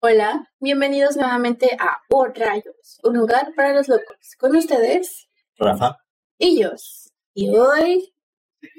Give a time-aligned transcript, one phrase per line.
[0.00, 4.16] Hola, bienvenidos nuevamente a Oh Rayos, un lugar para los locos.
[4.38, 5.26] Con ustedes,
[5.58, 5.96] Rafa,
[6.38, 6.70] y yo.
[7.34, 8.14] Y hoy,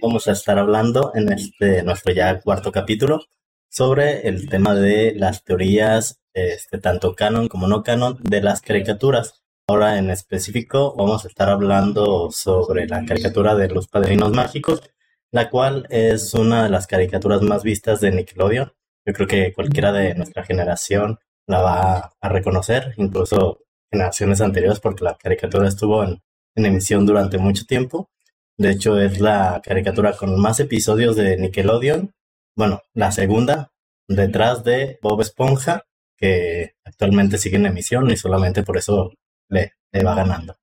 [0.01, 3.19] vamos a estar hablando en este nuestro ya cuarto capítulo
[3.67, 9.43] sobre el tema de las teorías, este, tanto canon como no canon, de las caricaturas.
[9.67, 14.89] Ahora en específico vamos a estar hablando sobre la caricatura de los Padrinos Mágicos,
[15.31, 18.71] la cual es una de las caricaturas más vistas de Nickelodeon.
[19.05, 25.03] Yo creo que cualquiera de nuestra generación la va a reconocer, incluso generaciones anteriores, porque
[25.03, 26.21] la caricatura estuvo en,
[26.55, 28.09] emisión durante mucho tiempo.
[28.57, 32.13] De hecho, es la caricatura con más episodios de Nickelodeon.
[32.55, 33.71] Bueno, la segunda,
[34.07, 35.85] detrás de Bob Esponja,
[36.17, 39.13] que actualmente sigue en emisión y solamente por eso
[39.47, 40.57] le, le va ganando.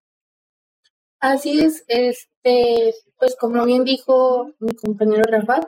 [1.21, 5.61] así es, este, pues como bien dijo mi compañero Rafa,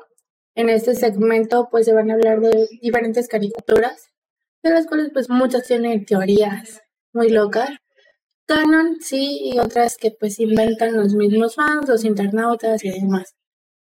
[0.58, 4.10] en este segmento pues se van a hablar de diferentes caricaturas,
[4.64, 7.70] de las cuales pues muchas tienen teorías muy locas.
[8.46, 13.36] Canon, sí, y otras que pues inventan los mismos fans, los internautas y demás.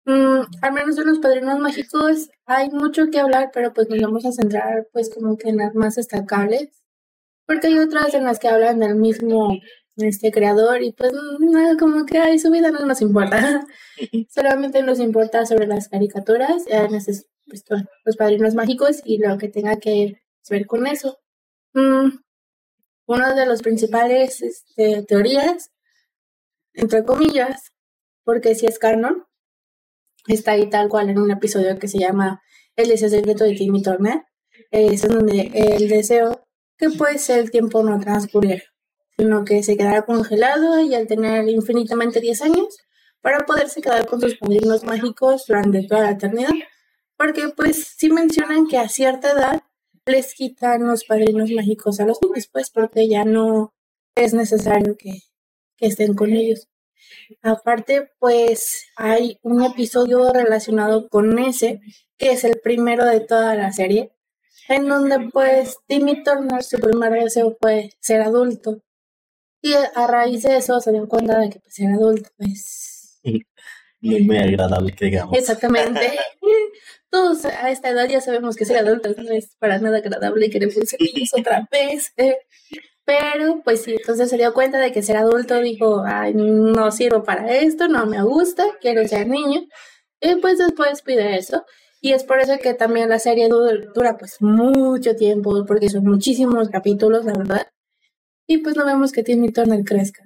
[0.06, 4.26] Mm, al menos en los padrinos mágicos hay mucho que hablar, pero pues nos vamos
[4.26, 6.70] a centrar pues como que en las más destacables,
[7.46, 9.50] porque hay otras en las que hablan del mismo
[10.04, 13.66] este creador y pues nada, como que ay, su vida no nos importa,
[14.30, 17.14] solamente nos importa sobre las caricaturas, en este,
[17.48, 17.64] pues,
[18.06, 21.20] los padrinos mágicos y lo que tenga que ver con eso.
[21.74, 22.10] Mm,
[23.08, 25.72] uno de los principales este, teorías,
[26.74, 27.72] entre comillas,
[28.24, 29.26] porque si es canon,
[30.28, 32.42] está ahí tal cual en un episodio que se llama
[32.76, 34.24] El deseo secreto de Timmy Turner.
[34.70, 38.64] Es donde el deseo que pues el tiempo no transcurriera,
[39.22, 42.76] sino que se quedara congelado y al tener infinitamente 10 años
[43.22, 46.50] para poderse quedar con sus padrinos mágicos durante toda la eternidad.
[47.18, 49.62] Porque pues sí mencionan que a cierta edad
[50.08, 53.76] les quitan los padrinos mágicos a los niños, pues porque ya no
[54.16, 55.20] es necesario que,
[55.78, 56.68] estén con ellos.
[57.44, 61.80] Aparte, pues hay un episodio relacionado con ese,
[62.18, 64.14] que es el primero de toda la serie,
[64.68, 68.82] en donde pues Timmy Turner, su primer deseo fue ser adulto.
[69.62, 73.20] Y a raíz de eso se dio cuenta de que pues ser adulto, pues
[74.04, 75.38] Muy, muy agradable que digamos.
[75.38, 76.18] exactamente.
[77.12, 80.50] Todos a esta edad ya sabemos que ser adulto no es para nada agradable y
[80.50, 82.12] queremos ser niños otra vez.
[83.06, 87.24] Pero, pues sí, entonces se dio cuenta de que ser adulto dijo, ay, no sirvo
[87.24, 89.62] para esto, no me gusta, quiero ser niño.
[90.22, 91.66] Y pues después pide eso.
[92.00, 96.04] Y es por eso que también la serie du- dura pues mucho tiempo, porque son
[96.06, 97.68] muchísimos capítulos, la verdad.
[98.52, 100.26] Y pues no vemos que Timmy Turner crezca.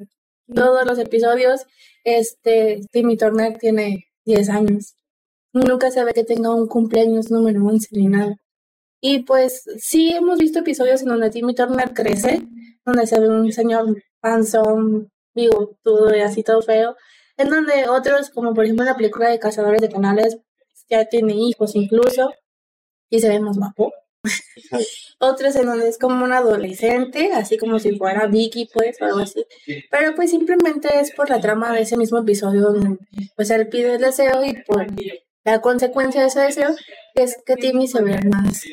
[0.51, 1.67] Todos los episodios,
[2.03, 4.95] este, Timmy Turner tiene 10 años.
[5.53, 8.35] Nunca se ve que tenga un cumpleaños número 11 ni nada.
[8.99, 12.41] Y pues sí hemos visto episodios en donde Timmy Turner crece,
[12.83, 16.95] donde se ve un señor panzón, bigotudo y así todo feo,
[17.37, 20.39] en donde otros, como por ejemplo la película de Cazadores de Canales,
[20.89, 22.31] ya tiene hijos incluso,
[23.07, 23.93] y se ve más guapo.
[25.19, 29.19] Otros en donde es como un adolescente, así como si fuera Vicky, pues, o algo
[29.19, 29.45] así.
[29.89, 32.97] Pero pues simplemente es por la trama de ese mismo episodio donde
[33.35, 34.87] pues él pide el deseo y por
[35.45, 36.75] la consecuencia de ese deseo
[37.13, 38.63] es que Timmy se vea más,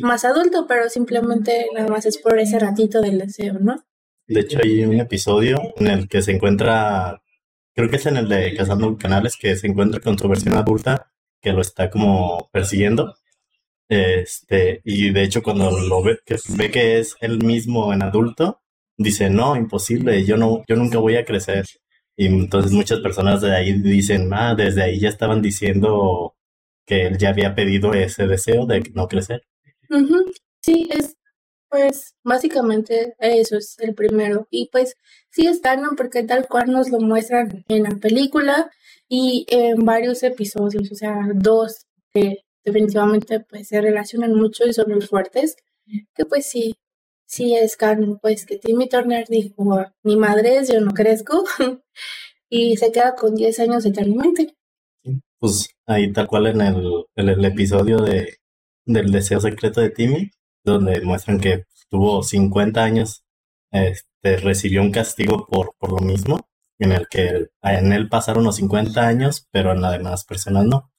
[0.00, 3.84] más adulto, pero simplemente nada más es por ese ratito del deseo, ¿no?
[4.26, 7.22] De hecho, hay un episodio en el que se encuentra,
[7.74, 11.10] creo que es en el de Cazando Canales, que se encuentra con su versión adulta,
[11.40, 13.14] que lo está como persiguiendo.
[13.88, 18.60] Este, y de hecho, cuando lo ve que, ve que es él mismo en adulto,
[18.96, 21.66] dice, no, imposible, yo no, yo nunca voy a crecer.
[22.16, 26.34] Y entonces muchas personas de ahí dicen, ah, desde ahí ya estaban diciendo
[26.84, 29.42] que él ya había pedido ese deseo de no crecer.
[30.60, 31.18] Sí, es
[31.70, 34.46] pues básicamente eso es el primero.
[34.50, 34.94] Y pues
[35.30, 38.70] sí es canon porque tal cual nos lo muestran en la película
[39.08, 44.90] y en varios episodios, o sea, dos que definitivamente pues se relacionan mucho y son
[44.90, 45.56] muy fuertes,
[46.14, 46.76] que pues sí,
[47.26, 51.44] sí es canon, pues que Timmy Turner dijo, mi madre es, yo no crezco,
[52.48, 54.54] y se queda con 10 años eternamente.
[55.38, 58.38] Pues ahí tal cual en el, el episodio de,
[58.84, 60.30] del deseo secreto de Timmy,
[60.64, 63.22] donde muestran que tuvo 50 años,
[63.70, 66.48] este, recibió un castigo por, por lo mismo,
[66.78, 70.90] en el que en él pasaron los 50 años, pero en las demás personas no.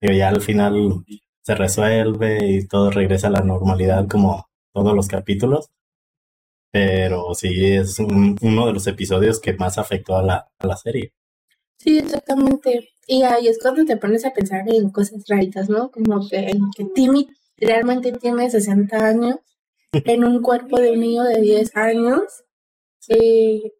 [0.00, 1.04] Y ya al final
[1.42, 5.66] se resuelve y todo regresa a la normalidad como todos los capítulos.
[6.72, 10.76] Pero sí es un- uno de los episodios que más afectó a la, a la
[10.76, 11.12] serie.
[11.78, 12.88] Sí, exactamente.
[13.06, 15.90] Y ahí es cuando te pones a pensar en cosas raritas, ¿no?
[15.90, 19.36] Como que, que Timmy realmente tiene 60 años
[19.92, 22.22] en un cuerpo de un niño de 10 años.
[23.08, 23.72] Y,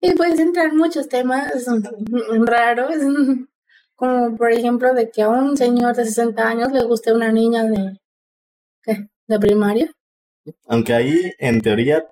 [0.00, 1.52] y puedes entrar en muchos temas
[2.46, 2.94] raros,
[3.94, 7.64] como por ejemplo de que a un señor de 60 años le guste una niña
[7.64, 8.00] de,
[8.82, 9.08] ¿qué?
[9.26, 9.92] de primaria.
[10.66, 12.06] Aunque ahí, en teoría,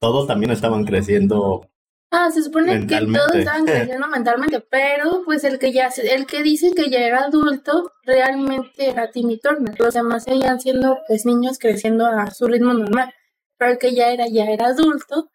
[0.00, 1.68] todos también estaban creciendo
[2.16, 6.44] Ah, se supone que todos estaban creciendo mentalmente, pero pues el que ya, el que
[6.44, 9.74] dice que ya era adulto, realmente era Timmy Turner.
[9.80, 13.12] Los demás seguían siendo pues niños creciendo a su ritmo normal.
[13.58, 15.28] Pero el que ya era, ya era adulto,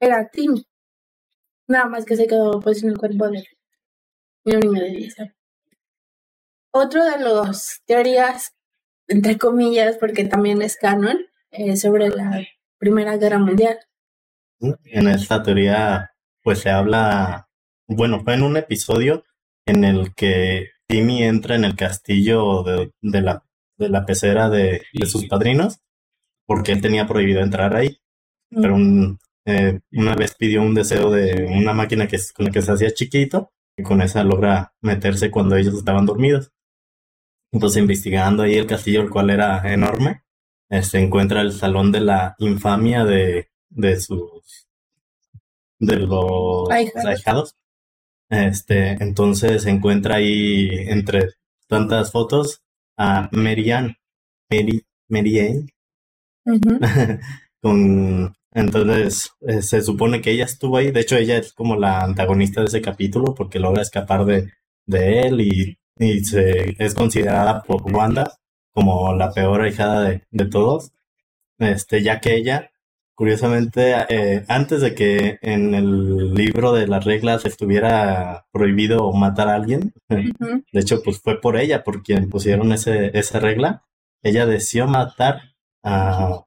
[0.00, 0.66] era Timmy.
[1.68, 3.44] Nada más que se quedó pues en el cuerpo de
[4.46, 5.14] un niño de 10
[6.76, 8.52] Otro de los teorías,
[9.06, 11.18] entre comillas, porque también es canon,
[11.52, 12.44] eh, sobre la
[12.78, 13.78] Primera Guerra Mundial.
[14.58, 16.10] En esta teoría
[16.42, 17.48] pues se habla,
[17.86, 19.24] bueno, fue en un episodio
[19.66, 23.44] en el que Timmy entra en el castillo de, la,
[23.78, 25.78] de la pecera de, sus padrinos,
[26.44, 28.00] porque él tenía prohibido entrar ahí.
[28.50, 28.60] Mm.
[28.60, 28.76] Pero
[29.46, 32.92] eh, una vez pidió un deseo de una máquina que, con la que se hacía
[32.92, 36.50] chiquito, y con esa logra meterse cuando ellos estaban dormidos.
[37.54, 40.24] Entonces, investigando ahí el castillo, el cual era enorme,
[40.68, 44.66] se este, encuentra el salón de la infamia de, de sus
[45.78, 47.54] de los ahijados.
[48.28, 51.30] Este, entonces se encuentra ahí entre
[51.68, 52.60] tantas fotos
[52.96, 53.98] a Marianne,
[54.50, 54.84] Mary,
[57.60, 62.00] con entonces eh, se supone que ella estuvo ahí, de hecho ella es como la
[62.00, 64.52] antagonista de ese capítulo porque logra escapar de,
[64.86, 68.32] de él y, y se es considerada por Wanda
[68.72, 70.92] como la peor ahijada de, de todos,
[71.58, 72.70] este, ya que ella
[73.16, 79.54] Curiosamente, eh, antes de que en el libro de las reglas estuviera prohibido matar a
[79.54, 83.84] alguien, de hecho, pues fue por ella, por quien pusieron ese, esa regla.
[84.20, 85.42] Ella decidió matar
[85.84, 86.44] a,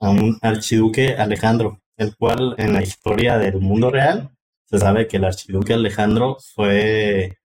[0.00, 4.32] a un archiduque Alejandro, el cual en la historia del mundo real
[4.66, 7.38] se sabe que el archiduque Alejandro fue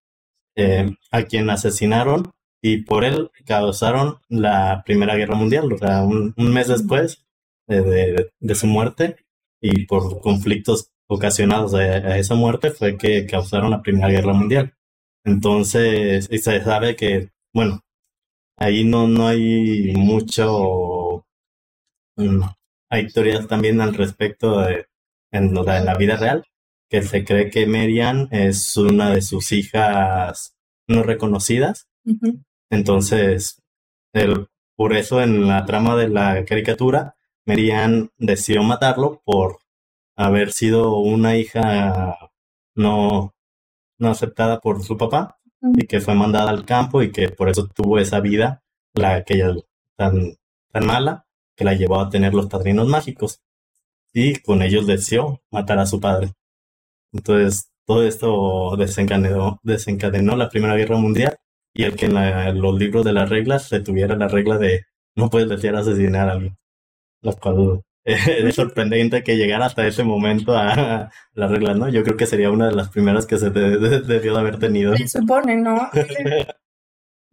[0.56, 2.32] eh, a quien asesinaron
[2.62, 5.72] y por él causaron la Primera Guerra Mundial.
[5.72, 7.26] O sea, un mes después
[7.68, 9.18] de, su muerte
[9.62, 14.74] y por conflictos ocasionados a, esa muerte fue que causaron la Primera Guerra Mundial.
[15.24, 17.82] Entonces, se sabe que, bueno,
[18.58, 21.26] ahí no, no hay mucho...
[22.18, 22.42] Mm,
[22.90, 24.88] hay historias también al respecto de,
[25.32, 26.46] en, la vida real,
[26.90, 30.56] que se cree que Merian es una de sus hijas
[30.88, 31.88] no reconocidas.
[32.70, 33.62] Entonces,
[34.76, 37.16] por eso en la trama de la caricatura
[37.46, 39.60] Merian decidió matarlo por
[40.16, 42.18] haber sido una hija
[42.76, 43.36] no,
[43.98, 45.40] no aceptada por su papá
[45.76, 49.36] y que fue mandada al campo y que por eso tuvo esa vida, la que
[49.36, 49.54] ella
[49.96, 50.38] tan,
[50.72, 53.42] tan mala, que la llevó a tener los padrinos mágicos.
[54.14, 56.34] Y con ellos deseó matar a su padre.
[57.16, 61.38] Entonces, todo esto desencadenó, desencadenó la Primera Guerra Mundial
[61.74, 64.86] y el que en, los libros de las reglas se tuviera la regla de
[65.16, 66.58] no puedes desear asesinar a alguien
[67.26, 71.90] lo cual es sorprendente que llegara hasta ese momento a la regla, ¿no?
[71.90, 74.96] Yo creo que sería una de las primeras que se debió de haber tenido.
[74.96, 75.90] Se supone, ¿no?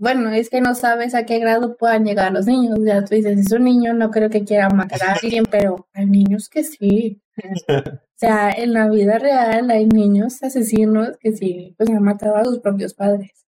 [0.02, 2.80] bueno, es que no sabes a qué grado puedan llegar los niños.
[2.84, 6.06] Ya tú dices, es un niño, no creo que quiera matar a alguien, pero hay
[6.06, 7.22] niños que sí.
[7.68, 12.44] o sea, en la vida real hay niños asesinos que sí, pues han matado a
[12.44, 13.46] sus propios padres.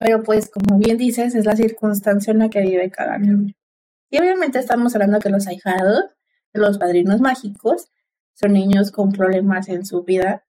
[0.00, 3.54] Pero pues, como bien dices, es la circunstancia en la que vive cada niño.
[4.10, 6.16] Y obviamente estamos hablando que los ahijados,
[6.52, 7.92] los padrinos mágicos,
[8.34, 10.45] son niños con problemas en su vida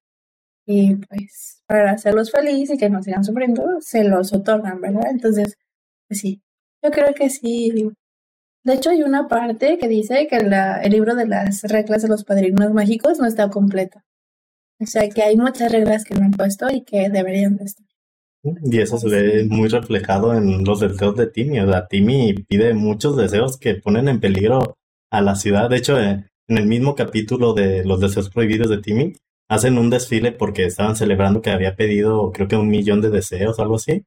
[0.67, 5.09] y pues para hacerlos felices y que no sigan sufriendo, se los otorgan, ¿verdad?
[5.09, 5.57] Entonces,
[6.07, 6.41] pues sí,
[6.83, 7.71] yo creo que sí.
[8.65, 12.09] De hecho, hay una parte que dice que la, el libro de las reglas de
[12.09, 14.01] los padrinos mágicos no está completo.
[14.81, 17.85] O sea, que hay muchas reglas que no han puesto y que deberían estar.
[18.43, 21.61] Y eso se ve muy reflejado en los deseos de Timmy.
[21.61, 24.77] O sea, Timmy pide muchos deseos que ponen en peligro
[25.11, 25.69] a la ciudad.
[25.69, 29.13] De hecho, eh, en el mismo capítulo de los deseos prohibidos de Timmy,
[29.49, 33.59] hacen un desfile porque estaban celebrando que había pedido, creo que un millón de deseos
[33.59, 34.03] algo así.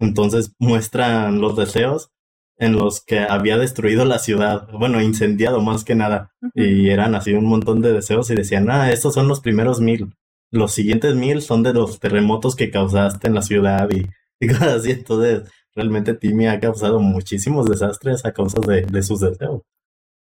[0.00, 2.10] Entonces muestran los deseos
[2.58, 6.32] en los que había destruido la ciudad, bueno, incendiado más que nada.
[6.54, 10.14] Y eran así un montón de deseos y decían, ah, estos son los primeros mil
[10.54, 14.06] los siguientes mil son de los terremotos que causaste en la ciudad y,
[14.48, 14.92] cosas así.
[14.92, 19.62] Entonces, realmente Timmy ha causado muchísimos desastres a causa de, sus deseos.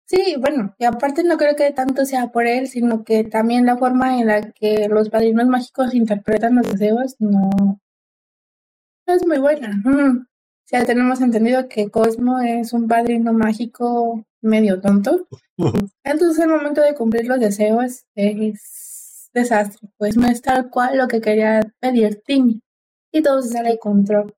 [0.09, 3.77] Sí, bueno, y aparte no creo que tanto sea por él, sino que también la
[3.77, 7.79] forma en la que los padrinos mágicos interpretan los deseos no,
[9.07, 9.83] es muy buena.
[9.85, 10.25] O
[10.65, 15.29] sea, tenemos entendido que Cosmo es un padrino mágico medio tonto.
[16.05, 21.07] Entonces el momento de cumplir los deseos es desastre, pues no es tal cual lo
[21.09, 22.63] que quería pedir Timmy
[23.13, 24.35] y todo se sale de control.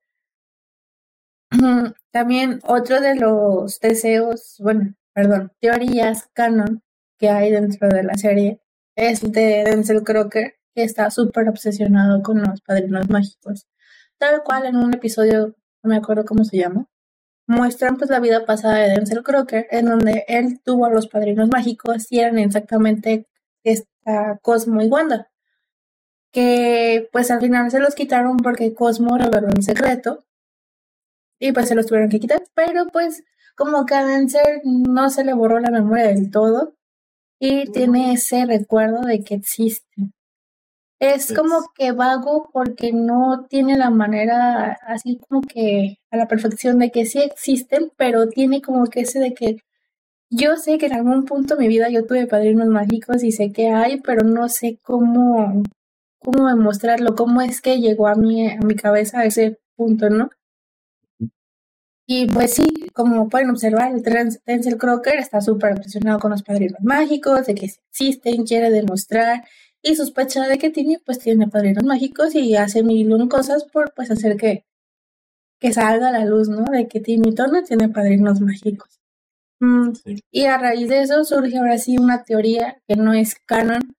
[2.12, 6.82] También otro de los deseos, bueno, perdón, teorías canon
[7.18, 8.60] que hay dentro de la serie
[8.96, 13.66] es de Denzel Crocker, que está súper obsesionado con los padrinos mágicos.
[14.18, 16.86] Tal cual en un episodio, no me acuerdo cómo se llama,
[17.46, 21.48] muestran pues la vida pasada de Denzel Crocker, en donde él tuvo a los padrinos
[21.48, 23.26] mágicos y eran exactamente
[24.42, 25.30] Cosmo y Wanda.
[26.32, 30.24] Que pues al final se los quitaron porque Cosmo reveló un secreto
[31.40, 33.24] y pues se los tuvieron que quitar, pero pues
[33.60, 36.72] como que a Denzel no se le borró la memoria del todo
[37.38, 40.10] y tiene ese recuerdo de que existe.
[40.98, 46.78] Es como que vago porque no tiene la manera así como que a la perfección
[46.78, 49.58] de que sí existen, pero tiene como que ese de que
[50.30, 53.52] yo sé que en algún punto de mi vida yo tuve padrinos mágicos y sé
[53.52, 55.62] que hay, pero no sé cómo,
[56.18, 60.30] cómo demostrarlo, cómo es que llegó a mi, a mi cabeza a ese punto, ¿no?
[62.12, 66.80] Y pues sí, como pueden observar, el Denzel Crocker está súper obsesionado con los padrinos
[66.82, 69.44] mágicos, de que existen, quiere demostrar
[69.80, 74.10] y sospecha de que Timmy pues tiene padrinos mágicos y hace mil cosas por pues
[74.10, 74.64] hacer que,
[75.60, 76.64] que salga a la luz, ¿no?
[76.64, 78.98] De que Timmy Turner tiene padrinos mágicos.
[79.60, 79.92] Mm,
[80.32, 83.94] y a raíz de eso surge ahora sí una teoría que no es canon,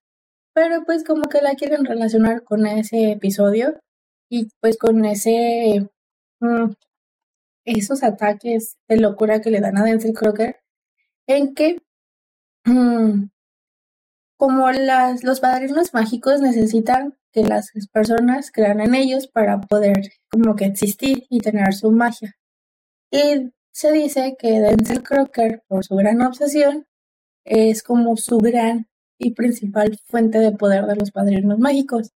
[0.52, 3.80] pero pues como que la quieren relacionar con ese episodio
[4.28, 5.88] y pues con ese
[6.40, 6.72] mm,
[7.64, 10.56] esos ataques de locura que le dan a Denzel Crocker,
[11.26, 11.78] en que
[12.64, 13.28] mm,
[14.36, 20.56] como las, los padrinos mágicos necesitan que las personas crean en ellos para poder como
[20.56, 22.34] que existir y tener su magia.
[23.10, 26.86] Y se dice que Denzel Crocker, por su gran obsesión,
[27.44, 28.88] es como su gran
[29.18, 32.10] y principal fuente de poder de los padrinos mágicos.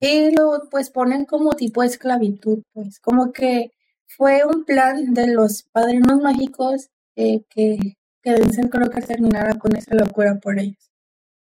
[0.00, 3.72] Y lo pues ponen como tipo de esclavitud, pues como que
[4.16, 9.94] fue un plan de los padrinos mágicos eh, que, que Denzel Crocker terminara con esa
[9.94, 10.90] locura por ellos.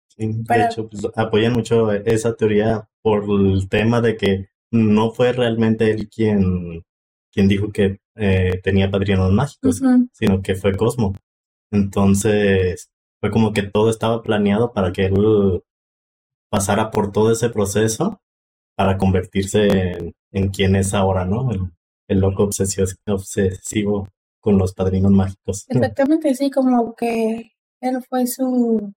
[0.08, 5.32] Sí, de hecho, pues, apoyan mucho esa teoría por el tema de que no fue
[5.32, 6.84] realmente él quien,
[7.32, 9.80] quien dijo que eh, tenía padrinos mágicos,
[10.12, 11.14] sino que fue Cosmo.
[11.70, 12.90] Entonces,
[13.20, 15.62] fue como que todo estaba planeado para que él
[16.50, 18.20] pasara por todo ese proceso
[18.76, 21.50] para convertirse en, en quien es ahora, ¿no?
[21.50, 21.70] el
[22.20, 24.08] loco obsesivo
[24.40, 25.64] con los padrinos mágicos.
[25.68, 28.92] Exactamente, sí, como que él fue su...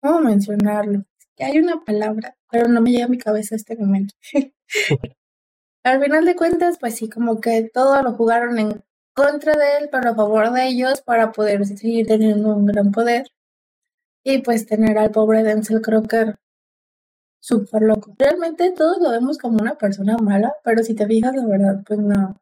[0.00, 1.04] ¿Cómo mencionarlo?
[1.36, 4.14] Que hay una palabra, pero no me llega a mi cabeza este momento.
[5.84, 9.88] Al final de cuentas, pues sí, como que todo lo jugaron en contra de él,
[9.90, 13.26] pero a favor de ellos para poder seguir teniendo un gran poder.
[14.24, 16.36] Y pues tener al pobre Denzel Crocker
[17.44, 18.14] súper loco.
[18.18, 22.00] Realmente todos lo vemos como una persona mala, pero si te fijas, la verdad, pues
[22.00, 22.40] no,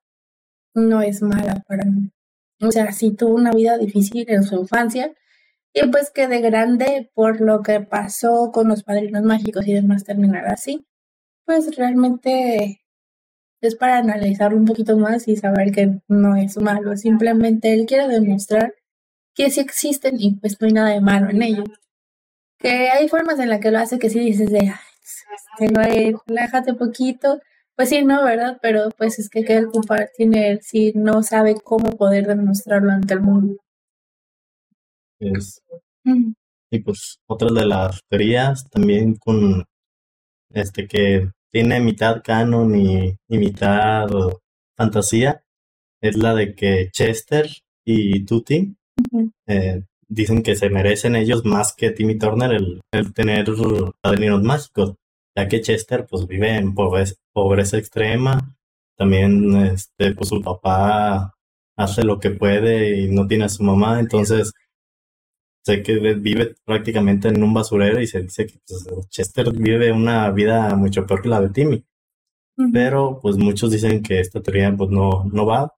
[0.75, 2.13] no es mala para mí.
[2.61, 5.13] O sea, sí tuvo una vida difícil en su infancia
[5.75, 10.05] y pues que de grande, por lo que pasó con los padrinos mágicos y demás,
[10.05, 10.87] terminar así,
[11.47, 12.83] pues realmente
[13.61, 16.97] es para analizarlo un poquito más y saber que no es malo.
[16.97, 18.75] Simplemente él quiere demostrar
[19.35, 21.69] que sí existen y pues no hay nada de malo en ellos.
[22.59, 24.73] Que hay formas en las que lo hace que sí dices de,
[25.33, 27.41] este, relájate poquito.
[27.75, 28.59] Pues sí, no, ¿verdad?
[28.61, 33.21] Pero pues es que qué culpa tiene si no sabe cómo poder demostrarlo ante el
[33.21, 33.57] mundo.
[36.71, 39.65] Y pues otra de las teorías también con
[40.51, 44.09] este que tiene mitad canon y, mitad
[44.77, 45.43] fantasía
[46.01, 47.49] es la de que Chester
[47.85, 48.75] y Tutti
[49.47, 53.47] eh, dicen que se merecen ellos más que Timmy Turner el, el tener
[54.01, 54.95] padrinos mágicos
[55.37, 58.57] ya que Chester pues vive en pobreza, extrema,
[58.97, 61.35] también este, pues su papá
[61.77, 64.53] hace lo que puede y no tiene a su mamá, entonces
[65.65, 70.31] sé que vive prácticamente en un basurero y se dice que pues, Chester vive una
[70.31, 71.85] vida mucho peor que la de Timmy.
[72.73, 75.75] Pero pues muchos dicen que esta teoría pues no, no va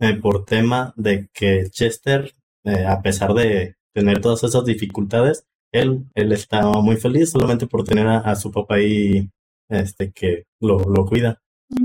[0.00, 6.04] eh, por tema de que Chester, eh, a pesar de tener todas esas dificultades, él,
[6.14, 9.28] él está muy feliz solamente por tener a, su papá ahí
[9.68, 11.40] este, que lo, lo cuida.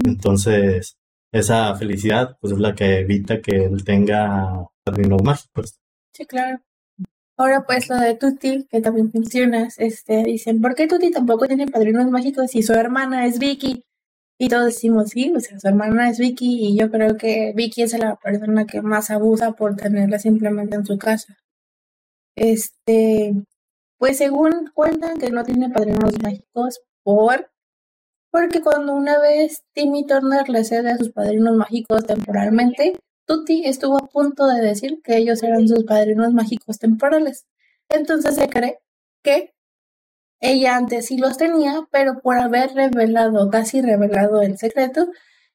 [0.05, 0.97] Entonces,
[1.31, 5.79] esa felicidad pues es la que evita que él tenga padrinos mágicos.
[6.13, 6.61] Sí, claro.
[7.37, 11.67] Ahora pues lo de Tutti, que también mencionas, este, dicen, ¿por qué Tutti tampoco tiene
[11.67, 13.83] padrinos mágicos si su hermana es Vicky?
[14.39, 17.81] Y todos decimos, sí, o sea, su hermana es Vicky y yo creo que Vicky
[17.83, 21.37] es la persona que más abusa por tenerla simplemente en su casa.
[22.35, 23.33] Este,
[24.03, 27.49] pues según cuentan que no tiene padrinos mágicos por
[28.33, 33.95] porque cuando una vez Timmy Turner le cede a sus padrinos mágicos temporalmente, Tutti estuvo
[33.95, 37.45] a punto de decir que ellos eran sus padrinos mágicos temporales.
[37.87, 38.79] Entonces se cree
[39.23, 39.53] que
[40.41, 45.07] ella antes sí los tenía, pero por haber revelado, casi revelado el secreto,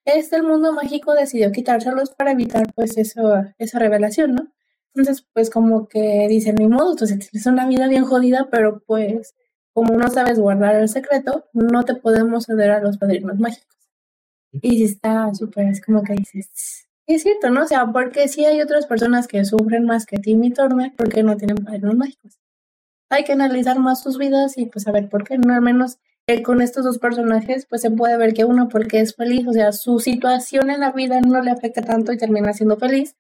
[0.06, 4.57] este mundo mágico decidió quitárselos para evitar pues eso, esa revelación, ¿no?
[4.94, 9.34] Entonces, pues como que dicen, ni modo, entonces tienes una vida bien jodida, pero pues
[9.72, 13.76] como no sabes guardar el secreto, no te podemos ceder a los padrinos mágicos.
[14.52, 17.62] Y si está súper, es como que dices, es cierto, ¿no?
[17.62, 21.36] O sea, porque sí hay otras personas que sufren más que Timmy Turner porque no
[21.36, 22.38] tienen padrinos mágicos
[23.10, 25.98] hay que analizar más sus vidas y pues a ver por qué, no al menos
[26.26, 29.52] eh, con estos dos personajes pues se puede ver que uno porque es feliz, o
[29.52, 33.16] sea, su situación en la vida no le afecta tanto y termina siendo feliz.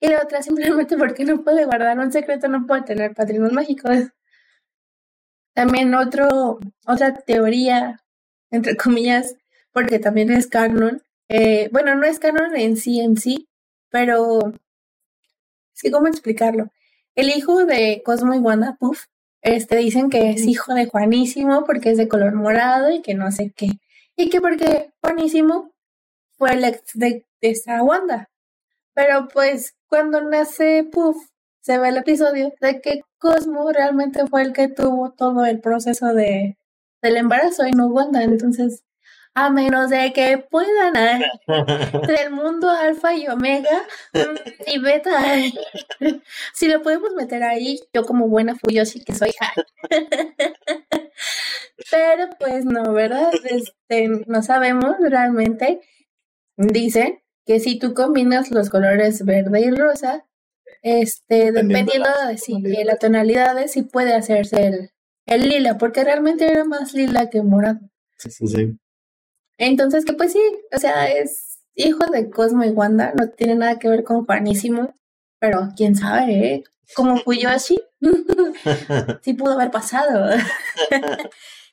[0.00, 3.90] Y la otra simplemente porque no puede guardar un secreto, no puede tener patrinos mágicos.
[5.54, 8.02] También otro, otra teoría,
[8.50, 9.36] entre comillas,
[9.72, 11.02] porque también es canon.
[11.28, 13.48] Eh, bueno, no es canon en sí en sí,
[13.90, 14.52] pero
[15.74, 16.70] es que cómo explicarlo.
[17.14, 19.06] El hijo de Cosmo y Wanda, Puff,
[19.42, 23.30] este, dicen que es hijo de Juanísimo porque es de color morado y que no
[23.30, 23.68] sé qué.
[24.16, 25.72] Y que porque Juanísimo
[26.38, 28.30] fue el ex de, esa Wanda.
[28.94, 31.16] Pero pues cuando nace Puff,
[31.60, 36.12] se ve el episodio de que Cosmo realmente fue el que tuvo todo el proceso
[36.12, 36.58] de,
[37.00, 38.24] del embarazo y no Wanda.
[38.24, 38.82] Entonces,
[39.34, 40.94] a menos de que puedan
[42.08, 43.84] del mundo alfa y omega
[44.14, 45.12] mm, y beta.
[46.54, 49.30] Si lo podemos meter ahí, yo como buena Fuyoshi que soy.
[51.92, 53.30] Pero pues no, ¿verdad?
[53.44, 55.80] Este, no sabemos realmente.
[56.56, 60.26] Dicen que si tú combinas los colores verde y rosa,
[60.82, 64.90] este, dependiendo de, si, de la tonalidad, sí puede hacerse el,
[65.26, 67.80] el lila, porque realmente era más lila que morado.
[68.18, 68.78] Sí, sí, sí.
[69.58, 70.40] Entonces, que pues sí,
[70.72, 74.94] o sea, es hijo de Cosmo y Wanda, no tiene nada que ver con Juanísimo,
[75.38, 76.64] pero quién sabe, ¿eh?
[76.94, 77.80] Como Fuyoshi,
[79.22, 80.36] sí pudo haber pasado.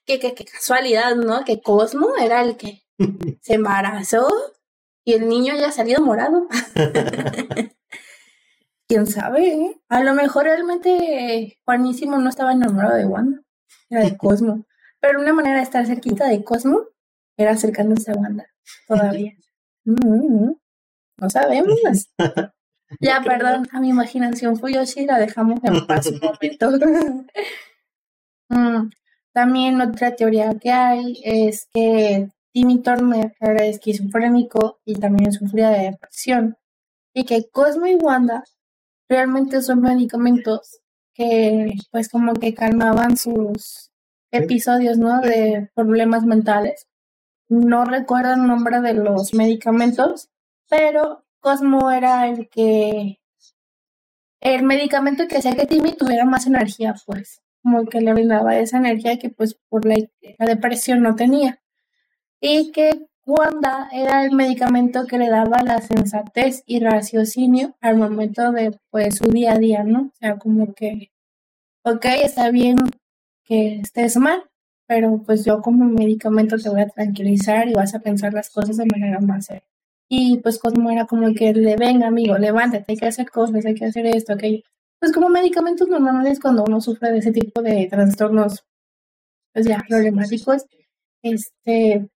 [0.05, 1.43] qué, qué, qué casualidad, ¿no?
[1.43, 2.84] Que Cosmo era el que
[3.41, 4.27] se embarazó
[5.03, 6.47] y el niño ya salido morado.
[8.91, 9.81] quién sabe, ¿eh?
[9.87, 13.41] A lo mejor realmente Juanísimo no estaba enamorado de Wanda,
[13.89, 14.65] era de Cosmo.
[14.99, 16.81] Pero una manera de estar cerquita de Cosmo
[17.37, 18.45] era acercándose a Wanda
[18.87, 19.33] todavía.
[19.83, 20.51] Mm,
[21.17, 21.73] no sabemos.
[22.99, 26.69] ya, perdón, a mi imaginación fui yo sí la dejamos en paz un momento.
[28.49, 28.91] Mm,
[29.33, 35.91] también otra teoría que hay es que Timmy Turner era esquizofrénico y también sufría de
[35.91, 36.57] depresión
[37.13, 38.43] y que Cosmo y Wanda
[39.09, 40.81] realmente son medicamentos
[41.13, 43.91] que pues como que calmaban sus
[44.31, 45.19] episodios, ¿no?
[45.21, 46.87] De problemas mentales
[47.51, 50.29] no recuerdo el nombre de los medicamentos,
[50.69, 53.19] pero Cosmo era el que
[54.39, 58.77] el medicamento que hacía que Timmy tuviera más energía, pues, como que le brindaba esa
[58.77, 59.95] energía que pues por la,
[60.39, 61.61] depresión no tenía.
[62.41, 68.51] Y que Wanda era el medicamento que le daba la sensatez y raciocinio al momento
[68.51, 70.08] de pues su día a día, ¿no?
[70.08, 71.12] O sea, como que,
[71.84, 72.77] ok, está bien
[73.45, 74.43] que estés mal,
[74.88, 78.77] pero pues yo como medicamento te voy a tranquilizar y vas a pensar las cosas
[78.77, 79.63] de manera más seria.
[80.10, 83.75] Y pues como era como que le venga amigo, levántate, hay que hacer cosas, hay
[83.75, 84.63] que hacer esto, aquello.
[84.99, 88.65] Pues como medicamentos normales cuando uno sufre de ese tipo de trastornos
[89.54, 90.65] pues ya problemáticos,
[91.23, 92.10] este,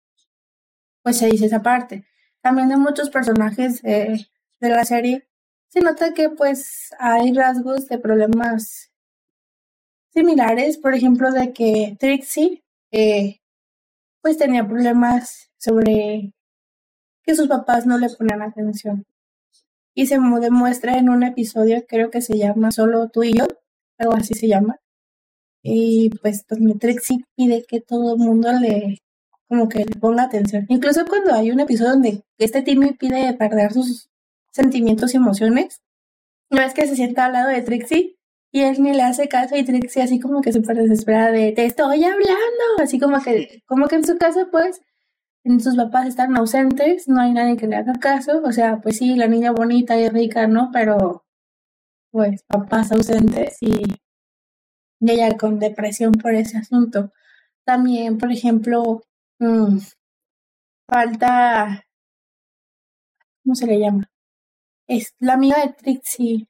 [1.03, 2.05] pues se dice esa parte.
[2.41, 4.27] También de muchos personajes de
[4.59, 5.27] la serie
[5.73, 8.91] se nota que pues hay rasgos de problemas
[10.13, 13.41] similares, por ejemplo, de que Trixie eh,
[14.21, 16.31] pues tenía problemas sobre
[17.23, 19.05] que sus papás no le ponían atención.
[19.95, 23.47] Y se demuestra en un episodio, creo que se llama Solo tú y yo,
[23.97, 24.79] algo así se llama.
[25.63, 28.99] Y pues, pues Trixie pide que todo el mundo le,
[29.53, 30.65] como que le ponga atención.
[30.67, 34.09] Incluso cuando hay un episodio donde este Timmy pide perder sus
[34.51, 35.83] sentimientos y emociones,
[36.49, 38.17] no es que se sienta al lado de Trixie
[38.51, 41.65] y él ni le hace caso y Trixie así como que súper desesperada de, te
[41.65, 42.63] estoy hablando.
[42.81, 44.81] Así como que, como que en su casa pues,
[45.59, 48.41] sus papás están ausentes, no hay nadie que le haga caso.
[48.43, 50.71] O sea, pues sí, la niña bonita y rica, ¿no?
[50.73, 51.25] Pero,
[52.11, 53.83] pues, papás ausentes y,
[55.05, 57.11] ella con depresión por ese asunto.
[57.65, 59.03] También, por ejemplo,
[59.43, 59.79] mm,
[60.87, 61.83] falta,
[63.43, 64.09] ¿cómo se le llama?
[64.87, 66.47] Es la amiga de Trixie.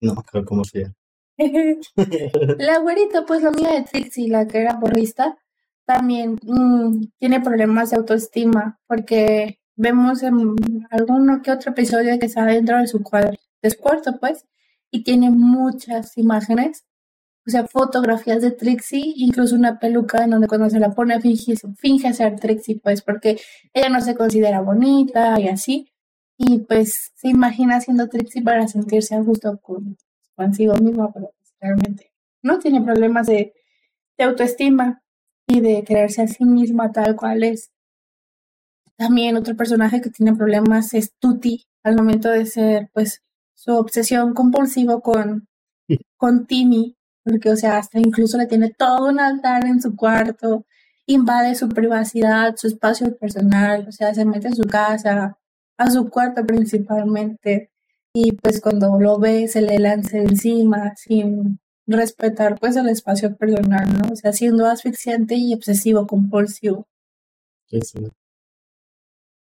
[0.00, 0.94] No creo cómo se llama.
[2.58, 5.36] la güerita, pues la amiga de Trixie, la que era porrista,
[5.84, 10.56] también mm, tiene problemas de autoestima porque vemos en
[10.90, 14.46] alguno que otro episodio que está dentro de su cuadro, de su cuarto, pues,
[14.90, 16.84] y tiene muchas imágenes,
[17.46, 21.54] o sea, fotografías de Trixie, incluso una peluca en donde cuando se la pone finge,
[21.76, 23.38] finge ser Trixie, pues, porque
[23.72, 25.92] ella no se considera bonita y así,
[26.36, 29.96] y pues se imagina siendo Trixie para sentirse a gusto con,
[30.34, 33.54] consigo misma, pero pues, realmente no tiene problemas de,
[34.18, 35.02] de autoestima
[35.46, 37.70] y de creerse a sí misma tal cual es.
[38.96, 43.22] También otro personaje que tiene problemas es Tuti, al momento de ser, pues,
[43.54, 45.48] su obsesión compulsiva con,
[46.16, 46.95] con Timmy,
[47.26, 50.64] porque, o sea, hasta incluso le tiene todo un altar en su cuarto,
[51.06, 55.36] invade su privacidad, su espacio personal, o sea, se mete en su casa,
[55.76, 57.70] a su cuarto principalmente,
[58.14, 63.86] y pues cuando lo ve se le lanza encima sin respetar pues el espacio personal,
[63.98, 64.12] ¿no?
[64.12, 66.86] O sea, siendo asfixiante y obsesivo compulsivo.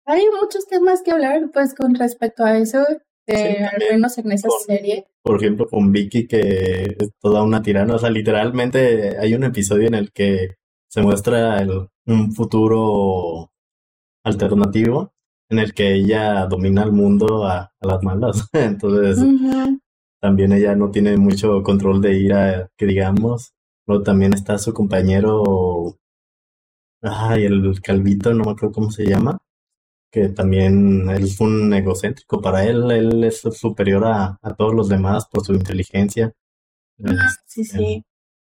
[0.04, 2.85] Hay muchos temas que hablar, pues, con respecto a eso,
[3.26, 5.06] eh, al menos en esa serie.
[5.22, 7.94] Por ejemplo, con Vicky, que es toda una tirana.
[7.94, 10.56] O sea, literalmente hay un episodio en el que
[10.88, 13.50] se muestra el, un futuro
[14.24, 15.12] alternativo
[15.48, 18.48] en el que ella domina el mundo a, las malas.
[18.52, 19.18] Entonces,
[20.20, 23.52] también ella no tiene mucho control de ira, que digamos.
[23.87, 25.98] Luego también está su compañero,
[27.02, 29.38] ay, el calvito, no me acuerdo cómo se llama
[30.12, 32.40] que también él fue un egocéntrico.
[32.42, 36.35] Para él, él es superior a, todos los demás por su inteligencia.
[37.03, 38.05] Ah, sí, sí.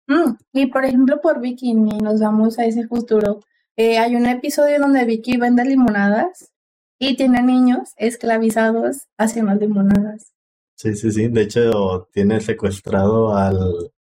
[0.07, 3.41] Mm, y por ejemplo, por Vicky, nos vamos a ese futuro.
[3.77, 6.51] Eh, hay un episodio donde Vicky vende limonadas
[6.99, 10.33] y tiene niños esclavizados haciendo limonadas.
[10.77, 11.29] Sí, sí, sí.
[11.29, 13.93] De hecho, tiene secuestrado al,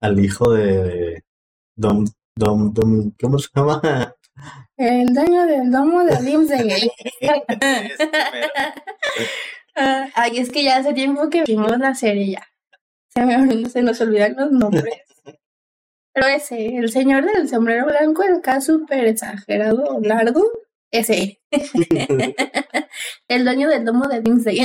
[0.00, 1.22] al hijo de
[1.76, 3.82] Dom, Dom, Dom, ¿cómo se llama?
[4.76, 6.90] El dueño del domo de Limsey.
[9.76, 12.46] Ay, es que ya hace tiempo que vimos la serie ya.
[13.08, 14.94] Se, me, se nos olvidan los nombres.
[16.12, 20.42] Pero ese, el señor del sombrero blanco, el caso súper exagerado, largo,
[20.90, 21.40] ese.
[23.28, 24.58] el dueño del domo de Dimsey.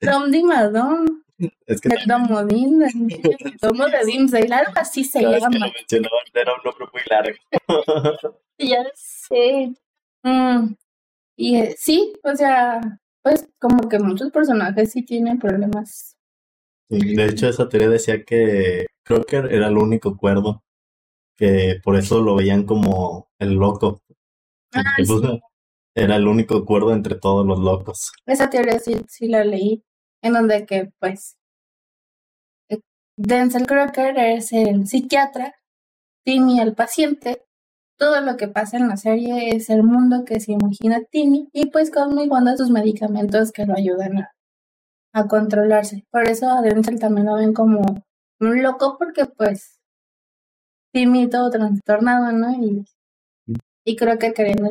[0.00, 1.23] Dom Dimadom.
[1.66, 5.72] Es que el domo de el domo de Dimsey, algo así se llama.
[5.88, 7.38] Que lo era un nombre muy largo.
[8.58, 9.74] ya sé.
[10.22, 10.74] Mm.
[11.36, 12.80] Y eh, sí, o sea,
[13.22, 16.16] pues como que muchos personajes sí tienen problemas.
[16.88, 20.62] De hecho, esa teoría decía que que era el único cuerdo,
[21.36, 24.02] que por eso lo veían como el loco.
[24.72, 25.10] Ah, pues,
[25.94, 28.12] era el único cuerdo entre todos los locos.
[28.26, 29.84] Esa teoría sí, sí la leí,
[30.24, 31.36] en donde que pues
[32.70, 32.80] eh,
[33.16, 35.54] Denzel Crocker es el psiquiatra,
[36.24, 37.44] Timmy el paciente,
[37.98, 41.66] todo lo que pasa en la serie es el mundo que se imagina Timmy y
[41.70, 44.18] pues Cosmo Wanda sus medicamentos que lo ayudan
[45.12, 46.04] a, controlarse.
[46.10, 47.82] Por eso a Denzel también lo ven como
[48.40, 49.78] un loco porque pues
[50.92, 52.50] Timmy todo trastornado, ¿no?
[52.52, 52.84] Y,
[53.84, 54.68] y creo que queriendo,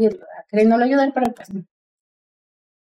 [0.49, 1.49] queriéndolo ayudar, pero pues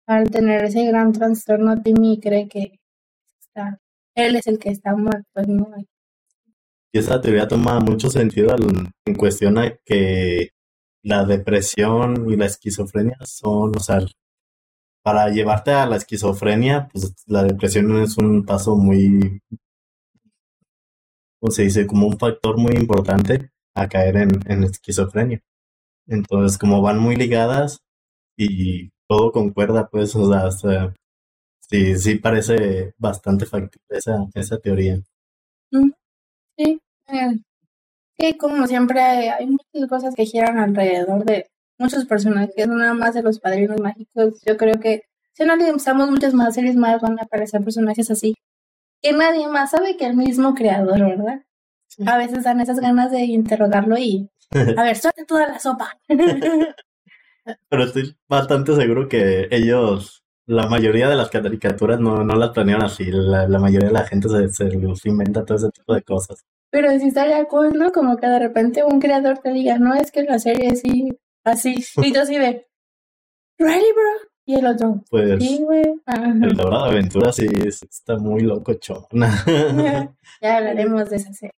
[0.07, 2.79] Al tener ese gran trastorno, Timmy cree que
[3.39, 3.79] está,
[4.15, 5.67] él es el que está muerto, no,
[6.93, 8.55] y esa teoría toma mucho sentido
[9.05, 10.51] en cuestión a que
[11.03, 13.99] la depresión y la esquizofrenia son, o sea,
[15.03, 19.41] para llevarte a la esquizofrenia, pues la depresión es un paso muy,
[21.41, 25.41] o se dice, como un factor muy importante a caer en, en esquizofrenia.
[26.07, 27.79] Entonces, como van muy ligadas
[28.37, 30.93] y todo concuerda, pues, o sea,
[31.59, 34.99] sí, sí parece bastante factible esa, esa teoría.
[35.71, 35.91] Mm.
[36.57, 36.81] Sí,
[38.17, 43.21] sí, como siempre hay muchas cosas que giran alrededor de muchos personajes, nada más de
[43.21, 44.41] los padrinos mágicos.
[44.45, 48.33] Yo creo que si analizamos muchas más series más van a aparecer personajes así.
[49.01, 51.43] Que nadie más sabe que el mismo creador, ¿verdad?
[52.07, 54.29] A veces dan esas ganas de interrogarlo y
[54.77, 55.99] a ver, suelta toda la sopa.
[57.69, 62.83] Pero estoy bastante seguro que ellos, la mayoría de las caricaturas no, no las planean
[62.83, 63.05] así.
[63.11, 66.45] La, mayoría de la gente se, se inventa todo ese tipo de cosas.
[66.69, 67.91] Pero sí estaría cool, ¿no?
[67.91, 71.09] Como que de repente un creador te diga, no, es que la serie sí,
[71.43, 72.67] así, y tú así de,
[73.57, 74.29] ¿ready, bro?
[74.45, 75.83] Y el otro, pues, sí, güey.
[76.05, 79.43] El de Aventura sí está muy loco, chona.
[80.41, 81.53] ya hablaremos de esa serie.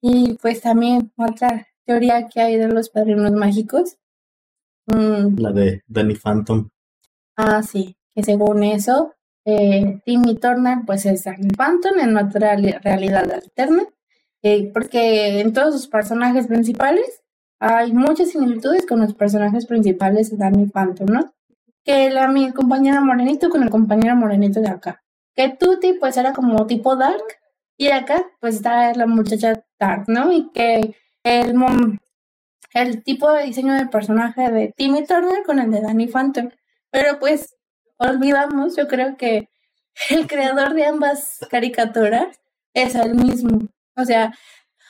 [0.00, 3.96] Y pues también otra teoría que hay de los padrinos mágicos.
[4.86, 6.68] Mm, La de Danny Phantom.
[7.36, 12.72] ah, sí, que según eso, eh, Timmy Turner pues es Danny Phantom en otra li-
[12.82, 13.82] realidad alterna,
[14.42, 17.22] eh, porque en todos sus personajes principales
[17.58, 21.32] hay muchas similitudes con los personajes principales de Danny Phantom, ¿no?
[21.84, 25.02] Que la, mi compañera morenito con el compañero morenito de acá.
[25.34, 27.22] Que Tutti pues era como tipo dark
[27.78, 30.32] y acá pues está la muchacha dark, ¿no?
[30.32, 30.94] Y que
[31.24, 31.98] el, mom-
[32.82, 36.50] el tipo de diseño de personaje de Timmy Turner con el de Danny Phantom.
[36.90, 37.56] Pero pues
[37.98, 39.48] olvidamos, yo creo que
[40.10, 42.38] el creador de ambas caricaturas
[42.74, 43.60] es el mismo.
[43.96, 44.32] O sea,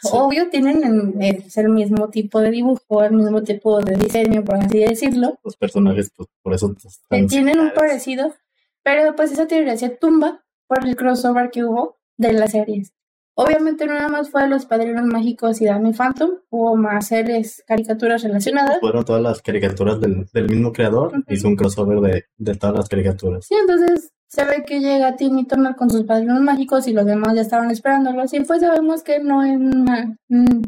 [0.02, 0.10] Sí.
[0.12, 4.56] obvio tienen el, es el mismo tipo de dibujo, el mismo tipo de diseño, por
[4.56, 5.38] así decirlo.
[5.42, 8.34] Los personajes, pues por eso están tienen un parecido,
[8.82, 12.92] pero pues esa teoría se tumba por el crossover que hubo de las series.
[13.38, 18.22] Obviamente no nada más fue Los Padrinos Mágicos y Danny Phantom, hubo más series, caricaturas
[18.22, 18.78] relacionadas.
[18.80, 21.08] Fueron todas las caricaturas del, del mismo creador.
[21.08, 21.22] Ujú.
[21.28, 23.44] Hizo un crossover de, de todas las caricaturas.
[23.46, 27.34] Sí, entonces se ve que llega Timmy Turner con sus padrinos mágicos y los demás
[27.34, 30.62] ya estaban esperándolos y pues sabemos que no es na- mm,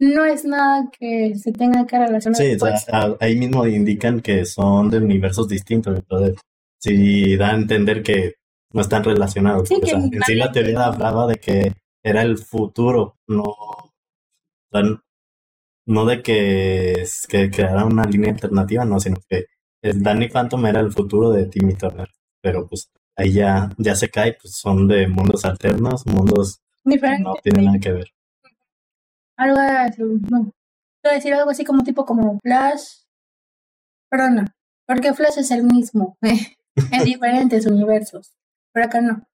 [0.00, 4.20] no es nada que se tenga que relacionar Sí, o sea, a- ahí mismo indican
[4.20, 5.96] que son de universos distintos.
[5.98, 6.36] Entonces,
[6.80, 8.34] sí da a entender que
[8.72, 9.68] no están relacionados.
[9.68, 11.72] Sí, O sea, que en sí la teoría hablaba de que
[12.02, 13.54] era el futuro, no,
[15.86, 19.46] no de que, que creara una línea alternativa, no, sino que
[19.82, 22.08] el Danny Phantom era el futuro de Timmy Turner.
[22.40, 27.24] Pero pues ahí ya, ya se cae, pues son de mundos alternos, mundos que diferentes.
[27.24, 28.08] no tienen nada que ver.
[29.36, 29.60] Algo
[30.30, 30.52] no.
[31.02, 33.02] Quiero decir algo así como tipo como Flash,
[34.08, 34.44] pero no,
[34.86, 38.34] porque Flash es el mismo en diferentes universos,
[38.72, 39.26] pero acá no.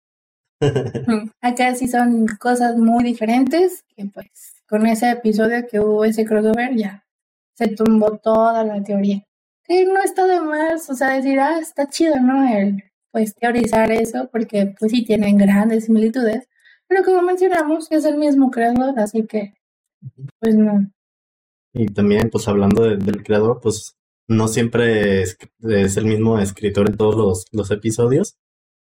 [1.40, 6.74] Acá sí son cosas muy diferentes que pues con ese episodio que hubo ese crossover
[6.76, 7.04] ya
[7.54, 9.24] se tumbó toda la teoría.
[9.64, 12.48] Que no está de más, o sea, decir, ah, está chido, ¿no?
[12.48, 16.48] El, pues teorizar eso, porque pues sí tienen grandes similitudes,
[16.86, 19.54] pero como mencionamos, es el mismo creador, así que
[20.40, 20.90] pues no.
[21.74, 23.96] Y también, pues hablando de- del creador, pues
[24.28, 28.36] no siempre es, es el mismo escritor en todos los, los episodios.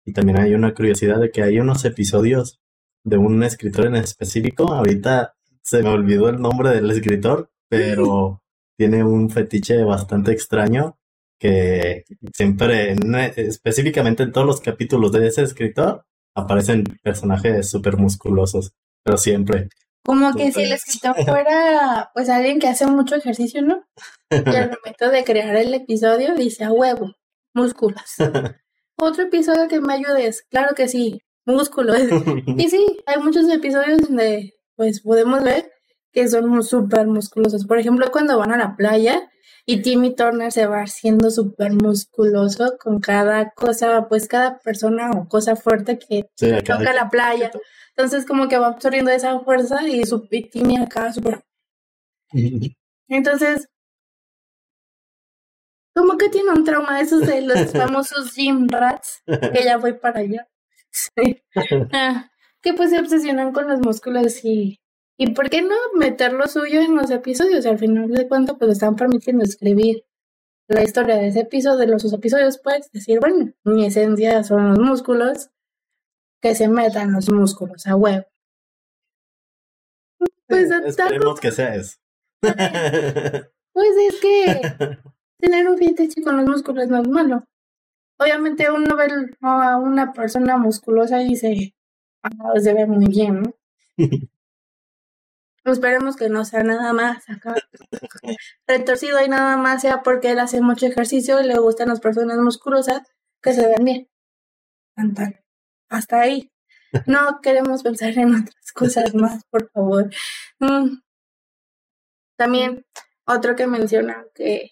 [0.09, 2.59] Y también hay una curiosidad de que hay unos episodios
[3.05, 4.73] de un escritor en específico.
[4.73, 8.41] Ahorita se me olvidó el nombre del escritor, pero
[8.77, 10.97] tiene un fetiche bastante extraño
[11.39, 18.73] que siempre, en- específicamente en todos los capítulos de ese escritor, aparecen personajes súper musculosos,
[19.03, 19.69] pero siempre.
[20.03, 23.83] Como que si el escritor fuera pues alguien que hace mucho ejercicio, ¿no?
[24.31, 27.13] Y al momento de crear el episodio dice a huevo,
[27.53, 28.15] músculos.
[29.01, 31.97] Otro episodio que me ayudes, claro que sí, músculos.
[32.57, 35.71] Y sí, hay muchos episodios donde pues podemos ver
[36.11, 37.65] que son súper musculosos.
[37.65, 39.29] Por ejemplo, cuando van a la playa
[39.65, 45.27] y Timmy Turner se va haciendo súper musculoso con cada cosa, pues cada persona o
[45.27, 47.51] cosa fuerte que Sí, toca la playa.
[47.95, 51.43] Entonces como que va absorbiendo esa fuerza y su y Timmy acá súper
[53.07, 53.67] entonces,
[55.99, 59.93] como que tiene un trauma de esos de los famosos gym rats, que ya voy
[59.93, 60.47] para allá.
[60.91, 61.43] Sí.
[61.93, 62.31] Ah,
[62.63, 64.79] que pues se obsesionan con los músculos y,
[65.19, 67.67] y ¿por qué no meter lo suyo en los episodios?
[67.67, 70.03] Al final de cuentas, pues están permitiendo escribir
[70.67, 74.69] la historia de ese episodio, de los sus episodios, pues decir, bueno, mi esencia son
[74.69, 75.51] los músculos,
[76.41, 78.25] que se metan los músculos a huevo.
[80.47, 81.97] Pues Esperemos que sea eso.
[83.71, 84.99] Pues es que
[85.39, 87.43] tener un fetiche con los músculos no es malo.
[88.17, 89.07] Obviamente uno ve
[89.41, 91.73] a una persona musculosa y dice,
[92.23, 93.53] ah, se ve muy bien, ¿no?
[95.65, 97.53] Esperemos que no sea nada más acá
[98.67, 102.39] retorcido y nada más sea porque él hace mucho ejercicio y le gustan las personas
[102.39, 103.03] musculosas
[103.41, 104.09] que se ven bien.
[105.89, 106.51] Hasta ahí.
[107.05, 110.09] No queremos pensar en otras cosas más, por favor.
[110.57, 111.01] Mm.
[112.35, 112.83] También
[113.27, 114.71] otro que menciona que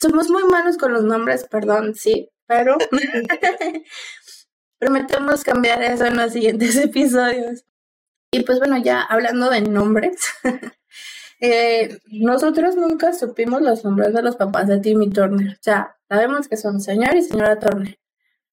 [0.00, 2.76] somos muy malos con los nombres, perdón, sí, pero
[4.78, 7.64] prometemos cambiar eso en los siguientes episodios.
[8.30, 10.16] Y pues bueno, ya hablando de nombres,
[11.40, 15.52] eh, nosotros nunca supimos los nombres de los papás de Timmy Turner.
[15.52, 17.98] O sea, sabemos que son señor y señora Turner,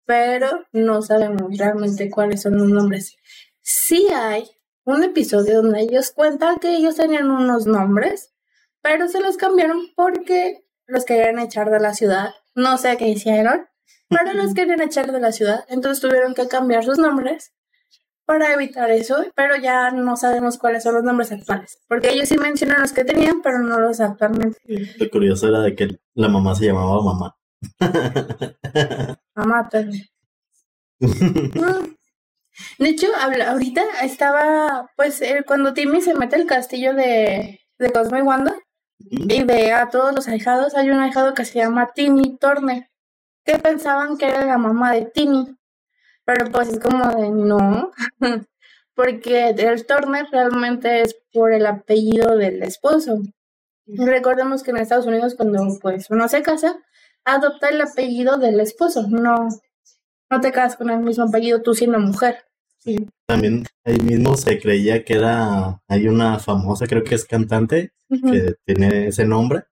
[0.06, 3.16] pero no sabemos realmente cuáles son los nombres.
[3.62, 4.50] Sí hay
[4.86, 8.34] un episodio donde ellos cuentan que ellos tenían unos nombres,
[8.82, 12.32] pero se los cambiaron porque los querían echar de la ciudad.
[12.56, 13.68] No sé qué hicieron,
[14.10, 17.54] pero los querían echar de la ciudad, entonces tuvieron que cambiar sus nombres
[18.26, 22.38] para evitar eso, pero ya no sabemos cuáles son los nombres actuales, porque ellos sí
[22.38, 24.58] mencionan los que tenían, pero no los actualmente.
[24.98, 27.38] Lo curioso era de que la mamá se llamaba mamá.
[29.36, 29.70] mamá,
[31.00, 31.96] mm.
[32.78, 33.08] De hecho,
[33.50, 38.56] ahorita estaba, pues, eh, cuando Timmy se mete al castillo de, de Cosmo y Wanda
[39.10, 42.90] y ve a todos los ahijados, hay un ahijado que se llama Timmy Turner,
[43.46, 45.58] que pensaban que era la mamá de Timmy,
[46.26, 47.92] pero pues es como de no,
[48.96, 53.20] porque el Turner realmente es por el apellido del esposo.
[53.86, 56.78] Recordemos que en Estados Unidos cuando pues uno se casa,
[57.26, 59.50] adopta el apellido del esposo, no,
[60.30, 62.46] no te casas con el mismo apellido tú siendo mujer.
[63.34, 68.54] También ahí mismo se creía que era, hay una famosa, creo que es cantante, que
[68.64, 69.64] tiene ese nombre,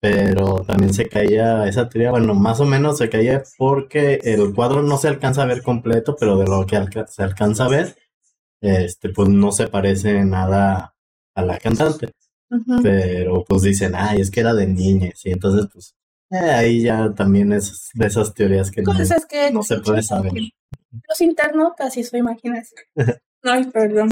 [0.00, 4.82] pero también se caía esa teoría, bueno, más o menos se caía porque el cuadro
[4.82, 7.96] no se alcanza a ver completo, pero de lo que se alcanza a ver,
[8.60, 10.96] este, pues no se parece nada
[11.32, 12.10] a la cantante.
[12.82, 15.94] Pero pues dicen, ay, es que era de niñas, y entonces pues
[16.32, 20.32] eh, ahí ya también es de esas teorías que, no, se puede saber.
[21.08, 22.80] Los internautas y su imaginación.
[23.42, 24.08] Ay, perdón.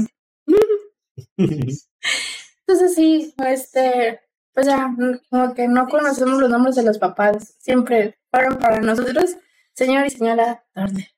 [1.37, 4.21] Entonces sí, este,
[4.53, 4.95] pues ya,
[5.29, 7.55] como que no conocemos los nombres de los papás.
[7.59, 9.35] Siempre fueron para nosotros,
[9.73, 11.09] señor y señora tarde.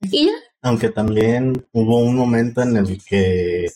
[0.00, 0.32] Y ya.
[0.62, 3.66] Aunque también hubo un momento en el que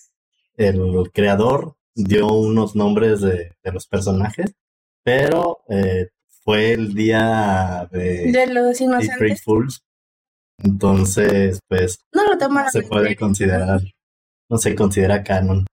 [0.57, 4.55] el creador dio unos nombres de, los personajes,
[5.03, 6.09] pero eh,
[6.45, 9.43] fue el día de, de los inocentes.
[9.43, 9.85] Fools.
[10.63, 13.81] Entonces, pues, no lo se puede considerar,
[14.51, 15.67] no se considera canon.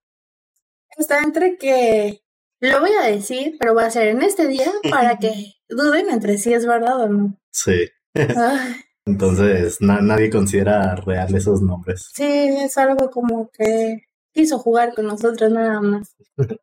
[0.97, 2.21] Está entre que
[2.61, 6.37] lo voy a decir, pero va a ser en este día para que duden entre
[6.37, 7.37] si es verdad o no.
[7.51, 7.89] Sí.
[9.07, 12.09] Entonces, nadie considera real esos nombres.
[12.13, 14.01] Sí, es algo como que
[14.33, 16.15] quiso jugar con nosotros nada más.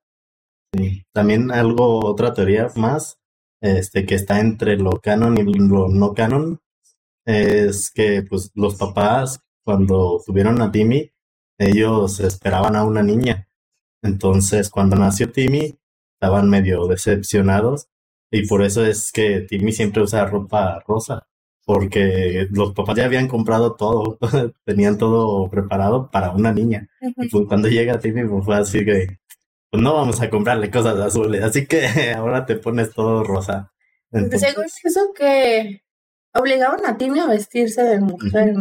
[0.74, 1.04] sí.
[1.12, 3.18] También algo, otra teoría más,
[3.60, 6.60] este, que está entre lo canon y lo no canon,
[7.24, 11.10] es que pues los papás cuando tuvieron a Timmy,
[11.58, 13.48] ellos esperaban a una niña.
[14.02, 15.78] Entonces, cuando nació Timmy,
[16.14, 17.88] estaban medio decepcionados
[18.30, 21.28] y por eso es que Timmy siempre usa ropa rosa,
[21.64, 24.18] porque los papás ya habían comprado todo,
[24.64, 26.88] tenían todo preparado para una niña.
[27.00, 29.18] Y pues, cuando llega Timmy, pues fue así que,
[29.70, 33.72] pues no vamos a comprarle cosas azules, así que ahora te pones todo rosa.
[34.10, 35.82] Según eso que
[36.34, 38.54] obligaban a Timmy a vestirse de mujer,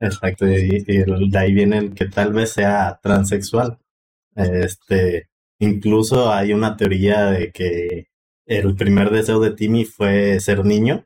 [0.00, 3.78] Exacto, y, de ahí viene el que tal vez sea transexual.
[4.34, 8.08] Este, incluso hay una teoría de que
[8.46, 11.04] el primer deseo de Timmy fue ser niño,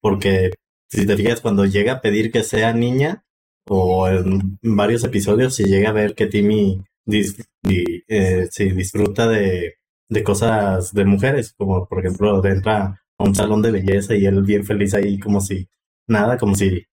[0.00, 0.52] porque
[0.88, 3.24] si te fijas, cuando llega a pedir que sea niña,
[3.68, 9.74] o en varios episodios, si llega a ver que Timmy eh, disfruta de,
[10.08, 14.64] de cosas de mujeres, como por ejemplo entra un salón de belleza y él bien
[14.64, 15.68] feliz ahí como si
[16.06, 16.84] nada, como si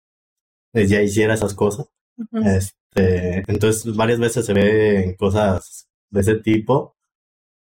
[0.72, 1.86] ya hiciera esas cosas.
[2.44, 6.96] este, entonces varias veces se ven cosas de ese tipo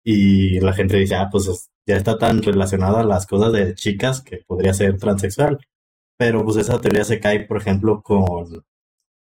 [0.03, 4.21] y la gente dice, ah, pues ya está tan relacionado a las cosas de chicas
[4.21, 5.59] que podría ser transexual.
[6.17, 8.63] Pero pues esa teoría se cae, por ejemplo, con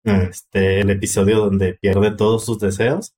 [0.03, 3.13] este, el episodio donde pierde todos sus deseos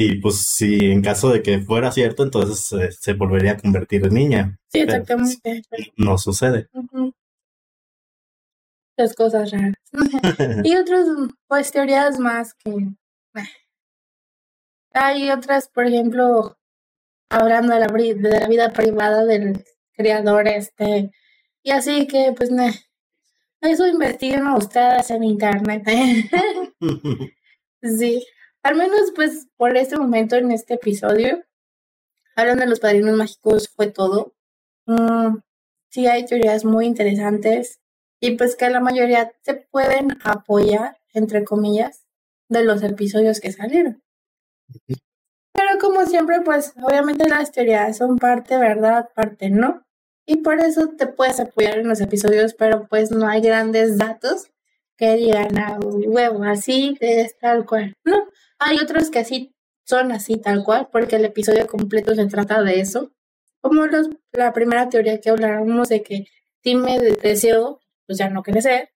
[0.00, 4.06] y pues si en caso de que fuera cierto, entonces eh, se volvería a convertir
[4.06, 4.58] en niña.
[4.68, 5.62] Sí, exactamente.
[5.96, 6.68] no sucede.
[8.96, 9.74] Las cosas raras.
[10.64, 11.04] y otras,
[11.48, 12.90] pues, teorías más que...
[14.92, 16.56] Hay otras, por ejemplo,
[17.28, 21.10] hablando de la, de la vida privada del creador, este...
[21.64, 22.50] Y así que, pues,
[23.62, 25.82] eso investiguen ustedes en internet.
[27.82, 28.24] sí.
[28.62, 31.44] Al menos, pues, por este momento en este episodio,
[32.38, 34.34] hablando de los padrinos mágicos fue todo.
[34.86, 35.38] Mm,
[35.90, 37.80] sí hay teorías muy interesantes
[38.20, 42.06] y pues que la mayoría se pueden apoyar, entre comillas,
[42.48, 44.02] de los episodios que salieron.
[45.52, 49.84] Pero como siempre, pues obviamente las teorías son parte verdad, parte no.
[50.24, 54.50] Y por eso te puedes apoyar en los episodios, pero pues no hay grandes datos
[54.96, 57.94] que digan a ah, huevo, así es tal cual.
[58.04, 58.16] No,
[58.58, 59.54] hay otros que así
[59.84, 63.12] son así tal cual, porque el episodio completo se trata de eso.
[63.60, 63.86] Como
[64.32, 66.26] la primera teoría que hablábamos de que
[66.60, 68.90] Time deseó, pues ya no crecer,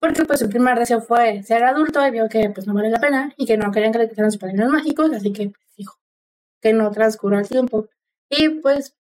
[0.00, 3.00] porque pues su primer deseo fue ser adulto y vio que pues no vale la
[3.00, 5.94] pena y que no querían que le quitaran sus padrinos mágicos, así que dijo
[6.60, 7.88] que no transcurra el tiempo.
[8.28, 8.96] Y pues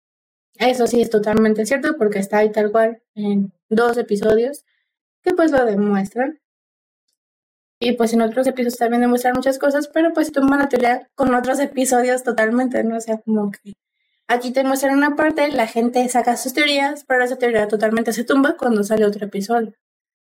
[0.56, 4.66] eso sí es totalmente cierto porque está ahí tal cual en dos episodios
[5.22, 6.40] que pues lo demuestran.
[7.80, 11.34] Y pues en otros episodios también demuestran muchas cosas, pero pues toman la teoría con
[11.36, 12.98] otros episodios totalmente, ¿no?
[12.98, 13.74] O sea, como que
[14.28, 18.24] aquí te muestran una parte, la gente saca sus teorías, pero esa teoría totalmente se
[18.24, 19.74] tumba cuando sale otro episodio,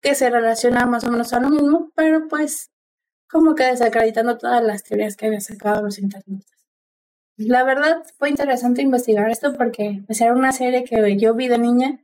[0.02, 2.70] que se relaciona más o menos a lo mismo, pero pues
[3.30, 6.58] como que desacreditando todas las teorías que había sacado los internautas.
[7.36, 11.58] La verdad fue interesante investigar esto porque pues, era una serie que yo vi de
[11.58, 12.00] niña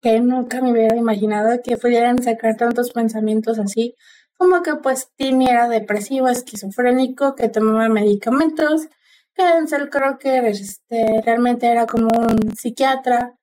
[0.00, 3.94] que nunca me hubiera imaginado que pudieran sacar tantos pensamientos así,
[4.42, 8.88] como que pues Timmy era depresivo, esquizofrénico, que tomaba medicamentos,
[9.34, 13.38] que Denzel Crocker este, realmente era como un psiquiatra,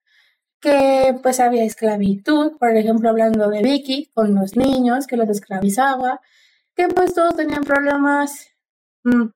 [0.60, 6.20] que pues había esclavitud, por ejemplo hablando de Vicky con los niños, que los esclavizaba,
[6.76, 8.50] que pues todos tenían problemas
[9.06, 9.30] mm,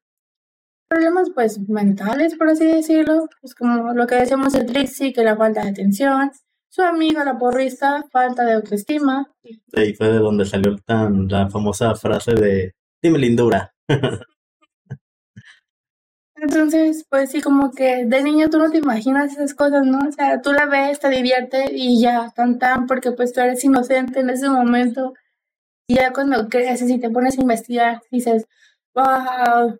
[0.89, 5.37] problemas pues mentales, por así decirlo, pues como lo que decíamos de Trixie, que la
[5.37, 6.29] falta de atención,
[6.73, 9.31] su amiga la porrista, falta de autoestima.
[9.73, 13.75] Ahí fue de donde salió tan la famosa frase de dime lindura.
[16.35, 19.99] Entonces, pues sí, como que de niño tú no te imaginas esas cosas, ¿no?
[19.99, 23.63] O sea, tú la ves, te divierte y ya, tan tan, porque pues tú eres
[23.63, 25.13] inocente en ese momento.
[25.87, 28.47] Y ya cuando creces y te pones a investigar, dices,
[28.95, 29.77] wow,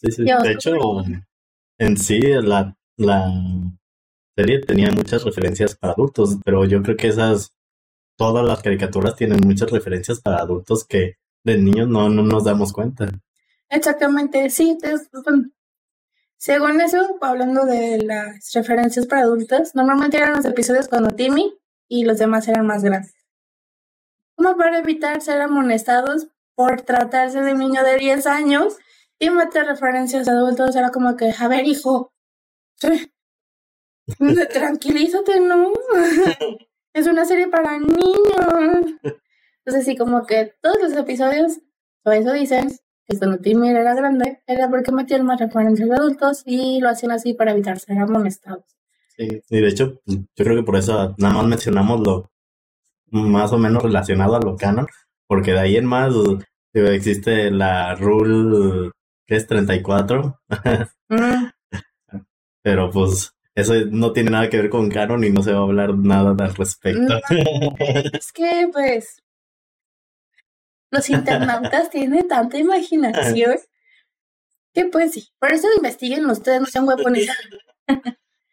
[0.00, 1.02] de hecho,
[1.78, 3.32] en sí la, la
[4.36, 7.52] serie tenía muchas referencias para adultos, pero yo creo que esas,
[8.16, 12.72] todas las caricaturas tienen muchas referencias para adultos que de niños no, no nos damos
[12.72, 13.08] cuenta.
[13.68, 14.78] Exactamente, sí.
[16.36, 21.54] según eso, hablando de las referencias para adultos, normalmente eran los episodios cuando Timmy
[21.88, 23.14] y los demás eran más grandes.
[24.36, 28.76] Como para evitar ser amonestados por tratarse de un niño de 10 años
[29.18, 32.12] y meter referencias de adultos era como que, a ver, hijo,
[34.52, 35.72] tranquilízate, ¿no?
[36.94, 38.98] es una serie para niños.
[39.64, 41.60] Entonces, sí, como que todos los episodios,
[42.04, 42.68] o eso dicen,
[43.06, 47.12] que cuando Timmy era grande, era porque metían más referencias de adultos y lo hacían
[47.12, 48.64] así para evitar ser amonestados.
[49.16, 52.30] Sí, y de hecho, yo creo que por eso nada más mencionamos lo
[53.10, 54.86] más o menos relacionado a lo canon,
[55.26, 56.14] porque de ahí en más
[56.74, 58.90] existe la rule
[59.26, 60.40] que es 34.
[61.08, 61.50] Mm.
[62.62, 65.62] Pero pues eso no tiene nada que ver con Canon y no se va a
[65.62, 67.20] hablar nada al respecto.
[68.12, 69.22] es que pues
[70.90, 73.56] los internautas tienen tanta imaginación
[74.74, 77.28] que pues sí, por eso investiguen ustedes, no sean huevones.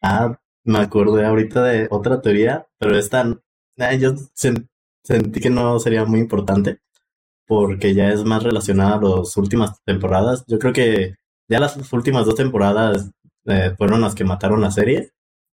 [0.02, 3.26] ah, me acordé ahorita de otra teoría, pero esta,
[3.98, 6.80] yo sentí que no sería muy importante
[7.48, 10.44] porque ya es más relacionada a las últimas temporadas.
[10.48, 11.16] Yo creo que
[11.48, 13.10] ya las últimas dos temporadas
[13.46, 15.12] eh, fueron las que mataron la serie.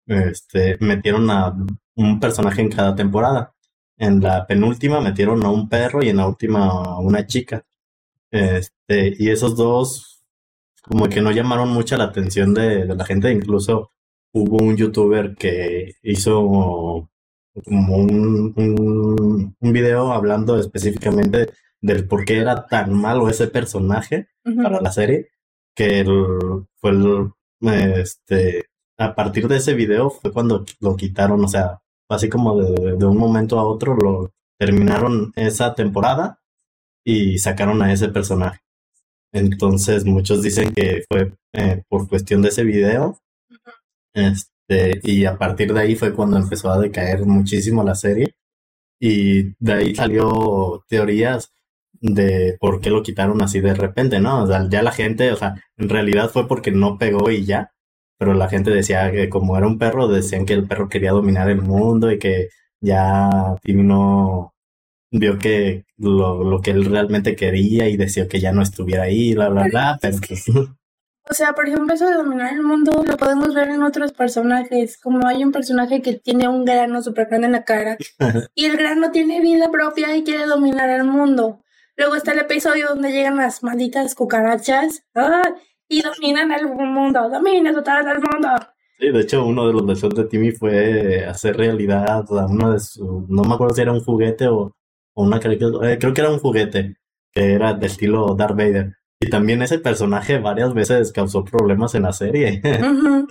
[0.06, 1.54] Este, metieron a
[1.96, 3.54] un personaje en cada temporada.
[3.98, 7.64] En la penúltima metieron a un perro y en la última a una chica.
[8.30, 10.24] Este, y esos dos
[10.82, 13.30] como que no llamaron mucha la atención de, la gente.
[13.32, 13.92] Incluso
[14.32, 17.08] hubo un youtuber que hizo
[17.64, 21.52] como un, un, un video hablando específicamente
[21.82, 24.28] del por qué era tan malo ese personaje
[24.62, 25.28] para la serie,
[25.74, 26.04] que
[26.76, 27.32] fue el,
[27.70, 28.66] este,
[28.98, 33.06] a partir de ese video fue cuando lo quitaron, o sea, así como de, de
[33.06, 36.38] un momento a otro lo terminaron esa temporada
[37.04, 38.60] y sacaron a ese personaje.
[39.32, 43.18] Entonces muchos dicen que fue eh, por cuestión de ese video.
[44.14, 48.34] Este, y a partir de ahí fue cuando empezó a decaer muchísimo la serie.
[49.00, 51.52] Y de ahí salió teorías
[52.02, 54.42] de por qué lo quitaron así de repente, ¿no?
[54.42, 57.72] O sea, ya la gente, o sea, en realidad fue porque no pegó y ya,
[58.18, 61.48] pero la gente decía que como era un perro, decían que el perro quería dominar
[61.48, 62.48] el mundo y que
[62.80, 64.52] ya Timmy no
[65.12, 69.34] vio que lo, lo que él realmente quería y decía que ya no estuviera ahí,
[69.34, 70.18] bla, bla, bla, pero
[71.30, 74.98] O sea, por ejemplo, eso de dominar el mundo lo podemos ver en otros personajes,
[75.00, 77.96] como hay un personaje que tiene un grano súper grande en la cara
[78.56, 81.62] y el grano tiene vida propia y quiere dominar el mundo.
[81.96, 85.04] Luego está el episodio donde llegan las malditas cucarachas
[85.88, 88.48] y dominan el mundo, dominan total el mundo.
[88.98, 93.28] Sí, de hecho, uno de los deseos de Timmy fue hacer realidad uno de sus.
[93.28, 94.74] No me acuerdo si era un juguete o,
[95.14, 95.92] una caricatura.
[95.92, 96.96] Eh, creo que era un juguete
[97.32, 98.96] que era de estilo Darth Vader.
[99.20, 102.60] Y también ese personaje varias veces causó problemas en la serie.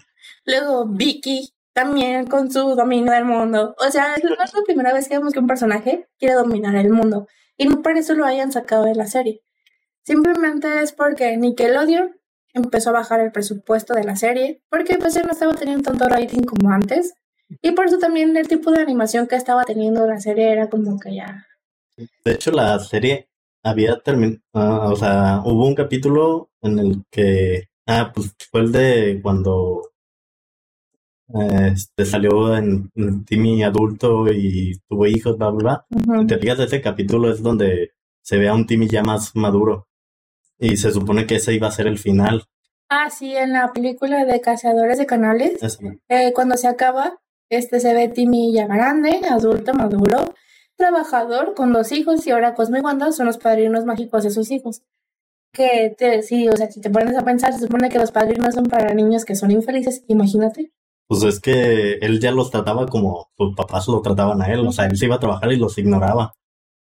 [0.45, 3.75] Luego Vicky también con su dominio del mundo.
[3.77, 7.27] O sea, es la primera vez que vemos que un personaje quiere dominar el mundo.
[7.61, 9.43] Y no por eso lo hayan sacado de la serie.
[10.03, 12.19] Simplemente es porque Nickelodeon
[12.55, 16.09] empezó a bajar el presupuesto de la serie, porque pues ya no estaba teniendo tanto
[16.09, 17.13] rating como antes.
[17.61, 20.97] Y por eso también el tipo de animación que estaba teniendo la serie era como
[20.99, 21.45] que ya...
[22.25, 23.29] De hecho, la serie
[23.61, 28.71] había terminado, ah, o sea, hubo un capítulo en el que, ah, pues fue el
[28.71, 29.90] de cuando
[31.33, 32.91] este, salió en,
[33.25, 36.25] Timmy adulto y tuvo hijos, bla, bla, bla.
[36.27, 39.87] Te fijas, ese capítulo es donde se ve a un Timmy ya más maduro.
[40.59, 42.45] Y se supone que ese iba a ser el final.
[42.89, 45.79] Ah, sí, en la película de Cazadores de Canales,
[46.09, 47.19] eh, cuando se acaba,
[47.49, 50.33] este se ve Timmy ya grande, adulto, maduro,
[50.75, 54.51] trabajador, con dos hijos, y ahora Cosme y Wanda son los padrinos mágicos de sus
[54.51, 54.81] hijos.
[55.53, 58.55] Que te, sí, o sea, si te pones a pensar, se supone que los padrinos
[58.55, 60.71] son para niños que son infelices, imagínate.
[61.11, 64.71] Pues es que él ya los trataba como sus papás lo trataban a él, o
[64.71, 66.31] sea, él se iba a trabajar y los ignoraba.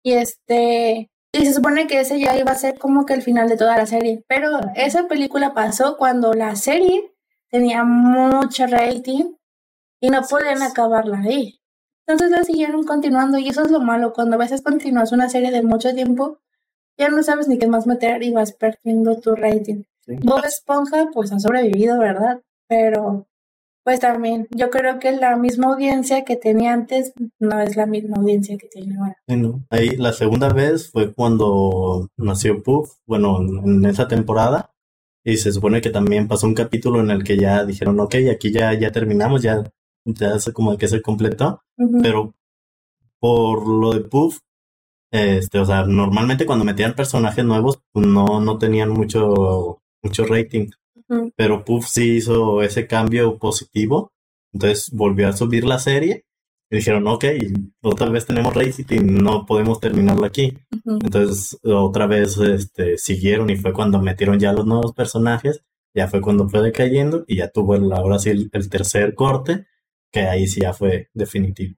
[0.03, 3.51] Y este, y se supone que ese ya iba a ser como que el final
[3.51, 4.25] de toda la serie.
[4.27, 7.13] Pero esa película pasó cuando la serie
[7.51, 9.35] tenía mucho rating
[10.01, 11.61] y no podían acabarla ahí.
[12.07, 14.15] Entonces la siguieron continuando y eso es lo malo.
[14.15, 16.39] Cuando a veces continúas una serie de mucho tiempo,
[16.97, 19.83] ya no sabes ni qué más meter y vas perdiendo tu rating.
[20.23, 22.41] Bob Esponja pues ha sobrevivido, ¿verdad?
[22.67, 23.27] Pero
[23.85, 28.17] pues también yo creo que la misma audiencia que tenía antes no es la misma
[28.17, 29.17] audiencia que tiene ahora.
[29.71, 34.71] Ahí la segunda vez fue cuando nació Puff, bueno, en esa temporada.
[35.27, 38.53] Y se supone que también pasó un capítulo en el que ya dijeron, ok, aquí
[38.53, 39.65] ya, ya terminamos, ya
[40.05, 41.63] ya sé como que se completó,
[42.03, 42.35] pero
[43.19, 44.41] por lo de Puff,
[45.11, 50.69] este, o sea, normalmente cuando metían personajes nuevos, no, no tenían mucho, mucho rating,
[51.37, 54.13] pero Puff sí hizo ese cambio positivo,
[54.53, 56.27] entonces volvió a subir la serie
[56.71, 57.25] y dijeron, ok,
[57.83, 60.57] otra vez tenemos rating, no podemos terminarlo aquí.
[60.85, 65.63] Entonces otra vez este, siguieron y fue cuando metieron ya los nuevos personajes,
[65.95, 69.67] ya fue cuando fue decayendo y ya tuvo el, ahora sí el tercer corte
[70.11, 71.77] que ahí sí ya fue definitivo.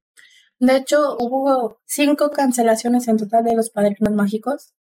[0.59, 4.72] De hecho, hubo cinco cancelaciones en total de los Padrinos Mágicos,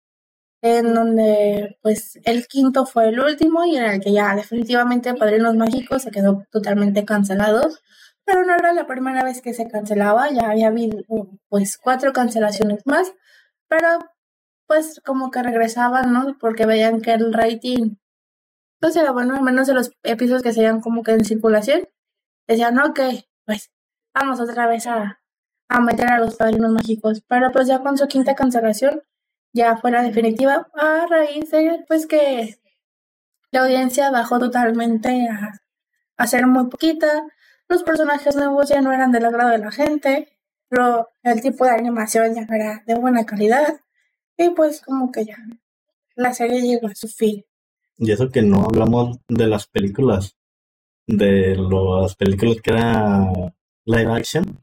[0.61, 5.55] en donde pues el quinto fue el último y en el que ya definitivamente Padrinos
[5.55, 7.69] Mágicos se quedó totalmente cancelado.
[8.25, 11.03] Pero no era la primera vez que se cancelaba, ya había habido
[11.49, 13.13] pues cuatro cancelaciones más,
[13.67, 13.99] pero
[14.67, 16.37] pues como que regresaban, ¿no?
[16.39, 17.97] Porque veían que el rating,
[18.79, 21.87] pues era bueno, al menos de los episodios que se iban como que en circulación,
[22.47, 22.99] decían, ok,
[23.45, 23.71] pues
[24.13, 25.21] vamos otra vez a,
[25.69, 27.23] a meter a los padrinos mágicos.
[27.27, 29.03] Pero pues ya con su quinta cancelación,
[29.55, 32.59] ya fue la definitiva, a raíz de pues que
[33.51, 35.61] la audiencia bajó totalmente a,
[36.17, 37.23] a ser muy poquita,
[37.69, 40.37] los personajes nuevos ya no eran del agrado de la gente,
[40.67, 43.79] pero el tipo de animación ya no era de buena calidad,
[44.37, 45.37] y pues como que ya
[46.15, 47.45] la serie llegó a su fin.
[47.97, 50.35] Y eso que no hablamos de las películas
[51.07, 53.31] de las películas que era
[53.85, 54.59] live action,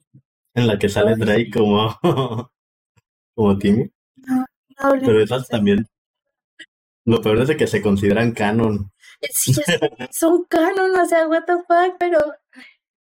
[0.54, 1.96] en la que sale Drake como,
[3.34, 3.90] como Timmy.
[5.00, 5.86] Pero esas también,
[7.04, 8.90] lo peor es de que se consideran canon.
[10.10, 12.18] son canon, o sea, what the fuck, pero...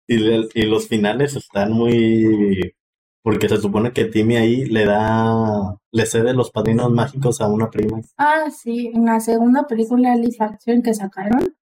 [0.08, 2.74] Y, y los finales están muy...
[3.22, 7.70] Porque se supone que Timmy ahí le da, le cede los padrinos mágicos a una
[7.70, 8.00] prima.
[8.16, 11.56] Ah, sí, en la segunda película live action que sacaron,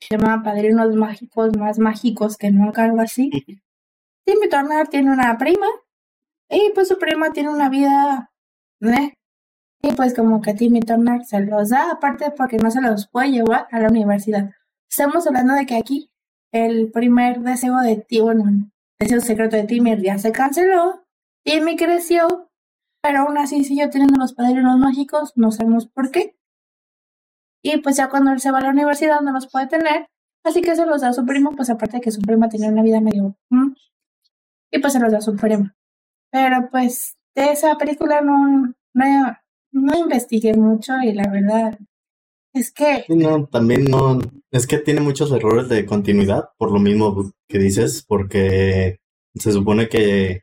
[0.00, 3.30] se llama Padrinos Mágicos más mágicos que nunca, algo así.
[4.24, 5.66] Timmy Turner tiene una prima
[6.48, 8.31] y pues su prima tiene una vida,
[8.90, 9.14] ¿eh?
[9.82, 13.30] Y pues como que Timmy Turner se los da, aparte porque no se los puede
[13.30, 14.50] llevar a la universidad.
[14.90, 16.10] Estamos hablando de que aquí
[16.52, 18.44] el primer deseo de Timmy, bueno,
[19.00, 21.04] deseo secreto de Timmy ya se canceló,
[21.44, 22.50] Timmy creció,
[23.02, 26.36] pero aún así siguió teniendo los padrinos mágicos, no sabemos por qué.
[27.64, 30.08] Y pues ya cuando él se va a la universidad no los puede tener.
[30.44, 32.82] Así que se los da a su primo, pues aparte que su prima tenía una
[32.82, 33.36] vida medio...
[34.72, 35.76] y pues se los da a su prima.
[36.32, 39.36] Pero pues de esa película no, no,
[39.72, 41.78] no investigué mucho y la verdad
[42.52, 43.04] es que...
[43.08, 44.20] No, también no...
[44.50, 49.00] Es que tiene muchos errores de continuidad, por lo mismo que dices, porque
[49.34, 50.42] se supone que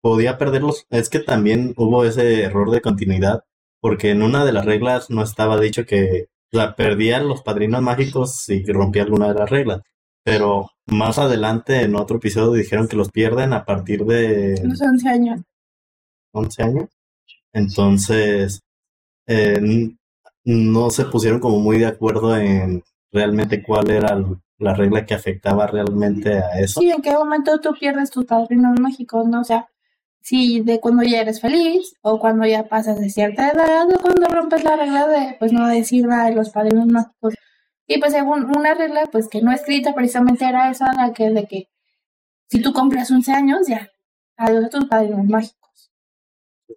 [0.00, 0.86] podía perderlos.
[0.90, 3.44] Es que también hubo ese error de continuidad
[3.84, 8.40] porque en una de las reglas no estaba dicho que la perdían los padrinos mágicos
[8.40, 9.82] si rompía alguna de las reglas.
[10.24, 14.60] Pero más adelante en otro episodio dijeron que los pierden a partir de...
[14.64, 15.40] Los 11 años.
[16.32, 16.88] 11 años.
[17.52, 18.60] Entonces,
[19.26, 19.94] eh,
[20.44, 24.18] no se pusieron como muy de acuerdo en realmente cuál era
[24.58, 26.80] la regla que afectaba realmente a eso.
[26.80, 29.40] Sí, en qué momento tú pierdes tus padrinos mágicos, ¿no?
[29.40, 29.68] O sea,
[30.20, 34.26] si de cuando ya eres feliz o cuando ya pasas de cierta edad o cuando
[34.28, 37.34] rompes la regla de pues no decir nada de los padrinos mágicos.
[37.86, 41.46] Y pues según una regla pues que no escrita precisamente era esa la que de
[41.46, 41.68] que
[42.48, 43.90] si tú cumples 11 años ya
[44.36, 45.90] adiós a tus padrinos mágicos.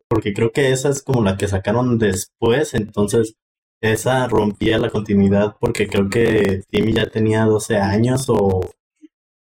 [0.10, 3.36] porque creo que esa es como la que sacaron después, entonces
[3.82, 8.62] esa rompía la continuidad porque creo que Timmy ya tenía 12 años o,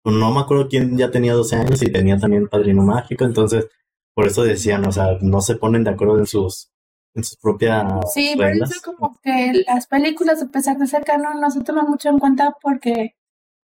[0.06, 3.68] no me acuerdo quién ya tenía 12 años y tenía también Padrino Mágico, entonces
[4.14, 6.72] por eso decían, o sea, no se ponen de acuerdo en sus
[7.16, 11.39] en sus propias Sí, por eso como que las películas, a pesar de ser canon,
[11.39, 13.16] no se toman mucho en cuenta porque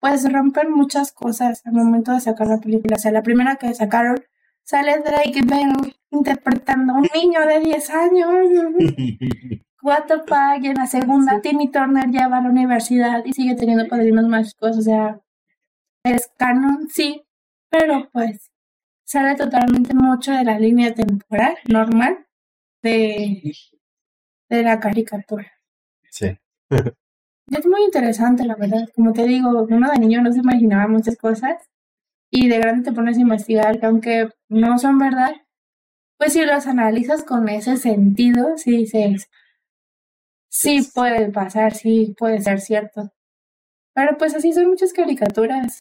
[0.00, 2.96] pues rompen muchas cosas al momento de sacar la película.
[2.96, 4.16] O sea, la primera que sacaron
[4.64, 8.30] sale Drake Bell interpretando a un niño de 10 años.
[9.82, 13.32] What the fuck, y en la segunda Timmy Turner ya va a la universidad y
[13.32, 15.20] sigue teniendo padrinos mágicos, o sea,
[16.04, 17.24] es canon, sí,
[17.68, 18.52] pero pues
[19.04, 22.26] sale totalmente mucho de la línea temporal normal
[22.82, 23.52] de,
[24.48, 25.50] de la caricatura.
[26.10, 26.36] Sí.
[26.70, 28.88] es muy interesante, la verdad.
[28.94, 31.62] Como te digo, uno de niño no se imaginaba muchas cosas
[32.30, 35.32] y de grande te pones a investigar que aunque no son verdad,
[36.18, 39.28] pues si los analizas con ese sentido, sí dices,
[40.48, 43.12] sí puede pasar, sí puede ser cierto.
[43.94, 45.80] Pero pues así son muchas caricaturas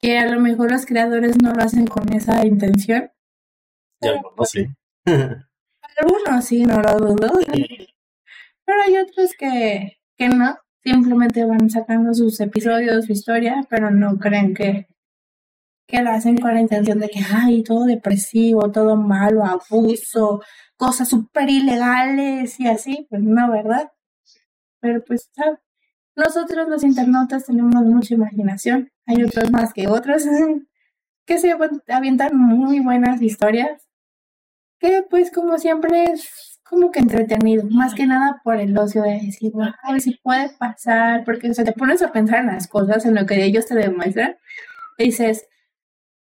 [0.00, 3.10] que a lo mejor los creadores no lo hacen con esa intención.
[4.02, 4.66] Ya, algunos sí.
[5.98, 7.32] algunos sí, no lo dudo.
[8.64, 14.18] Pero hay otros que, que no, simplemente van sacando sus episodios, su historia, pero no
[14.18, 14.86] creen que,
[15.86, 20.42] que lo hacen con la intención de que, ay, todo depresivo, todo malo, abuso,
[20.76, 23.92] cosas súper ilegales y así, pues no, ¿verdad?
[24.80, 25.58] Pero pues, ¿sabes?
[26.16, 30.24] Nosotros los internautas tenemos mucha imaginación, hay otros más que otros
[31.26, 31.54] que se
[31.88, 33.85] avientan muy buenas historias,
[34.78, 39.20] que pues como siempre es como que entretenido, más que nada por el ocio de
[39.24, 39.52] decir,
[39.82, 43.24] ay, si puede pasar, porque se te pones a pensar en las cosas, en lo
[43.24, 44.36] que ellos te demuestran,
[44.98, 45.46] y dices,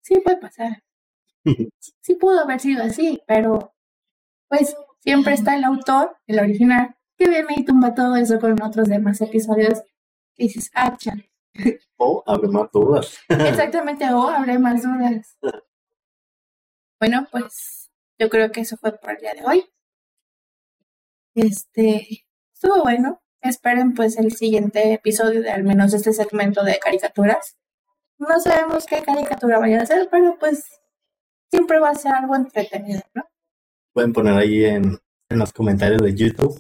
[0.02, 0.84] sí puede pasar,
[2.02, 3.74] sí pudo haber sido así, pero
[4.50, 8.90] pues siempre está el autor, el original, que viene y tumba todo eso con otros
[8.90, 9.82] demás episodios
[10.36, 11.32] y dices, ah, chale.
[11.98, 13.18] O abre más dudas.
[13.30, 15.38] Exactamente, o abre más dudas.
[17.00, 17.87] Bueno, pues
[18.20, 19.66] yo creo que eso fue por el día de hoy.
[21.36, 23.22] Este, estuvo bueno.
[23.42, 27.56] Esperen pues el siguiente episodio de al menos este segmento de caricaturas.
[28.18, 30.66] No sabemos qué caricatura vaya a ser, pero pues
[31.52, 33.24] siempre va a ser algo entretenido, ¿no?
[33.94, 34.98] Pueden poner ahí en,
[35.30, 36.60] en los comentarios de YouTube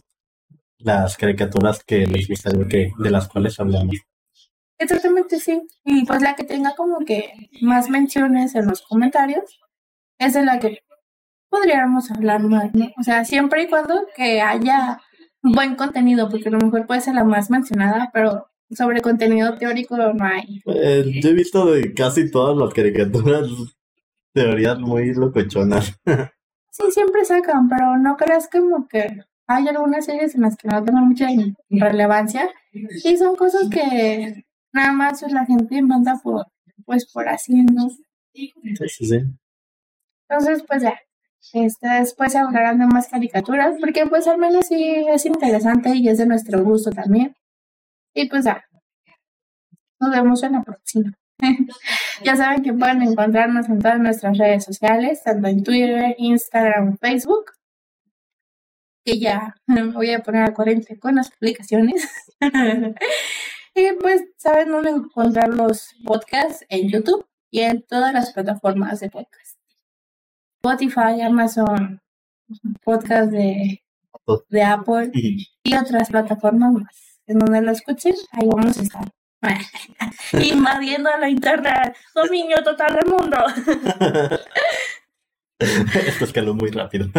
[0.80, 3.97] las caricaturas que les gustaría que, de las cuales hablamos.
[4.78, 5.68] Exactamente, sí.
[5.84, 9.60] Y pues la que tenga como que más menciones en los comentarios
[10.20, 10.84] es de la que
[11.50, 12.88] podríamos hablar más, ¿no?
[12.98, 15.00] O sea, siempre y cuando que haya
[15.41, 19.98] buen contenido, porque a lo mejor puede ser la más mencionada, pero sobre contenido teórico
[19.98, 20.62] no hay.
[20.66, 23.48] Eh, yo he visto de casi todas las caricaturas
[24.34, 25.98] teorías muy locochonas.
[26.72, 29.08] sí, siempre sacan, pero no creas como que
[29.48, 31.28] hay algunas series en las que no tengo mucha
[31.70, 36.48] relevancia y son cosas que nada más la gente manda por,
[36.86, 37.89] pues por ¿no?
[38.34, 38.54] Sí,
[38.88, 39.20] sí, sí.
[40.30, 41.00] Entonces, pues ya,
[41.54, 46.08] este, después se hablarán de más caricaturas, porque pues al menos sí es interesante y
[46.10, 47.36] es de nuestro gusto también.
[48.14, 48.64] Y pues ya,
[50.00, 51.14] nos vemos en la próxima.
[52.24, 57.52] ya saben que pueden encontrarnos en todas nuestras redes sociales, tanto en Twitter, Instagram, Facebook
[59.08, 62.10] que ya me voy a poner a corriente con las publicaciones.
[63.74, 69.10] y pues saben dónde encontrar los podcasts en YouTube y en todas las plataformas de
[69.10, 69.47] podcast.
[70.68, 72.01] Spotify, Amazon,
[72.84, 73.82] podcast de,
[74.49, 77.22] de Apple y otras plataformas más.
[77.26, 79.09] En donde lo escuchen, ahí vamos a estar.
[80.34, 83.38] Invadiendo la internet, dominio total del mundo.
[85.59, 87.07] Esto escaló muy rápido.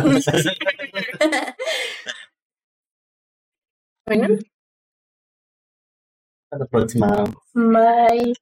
[4.06, 4.38] bueno.
[6.50, 7.24] Hasta la próxima.
[7.54, 8.34] Bye.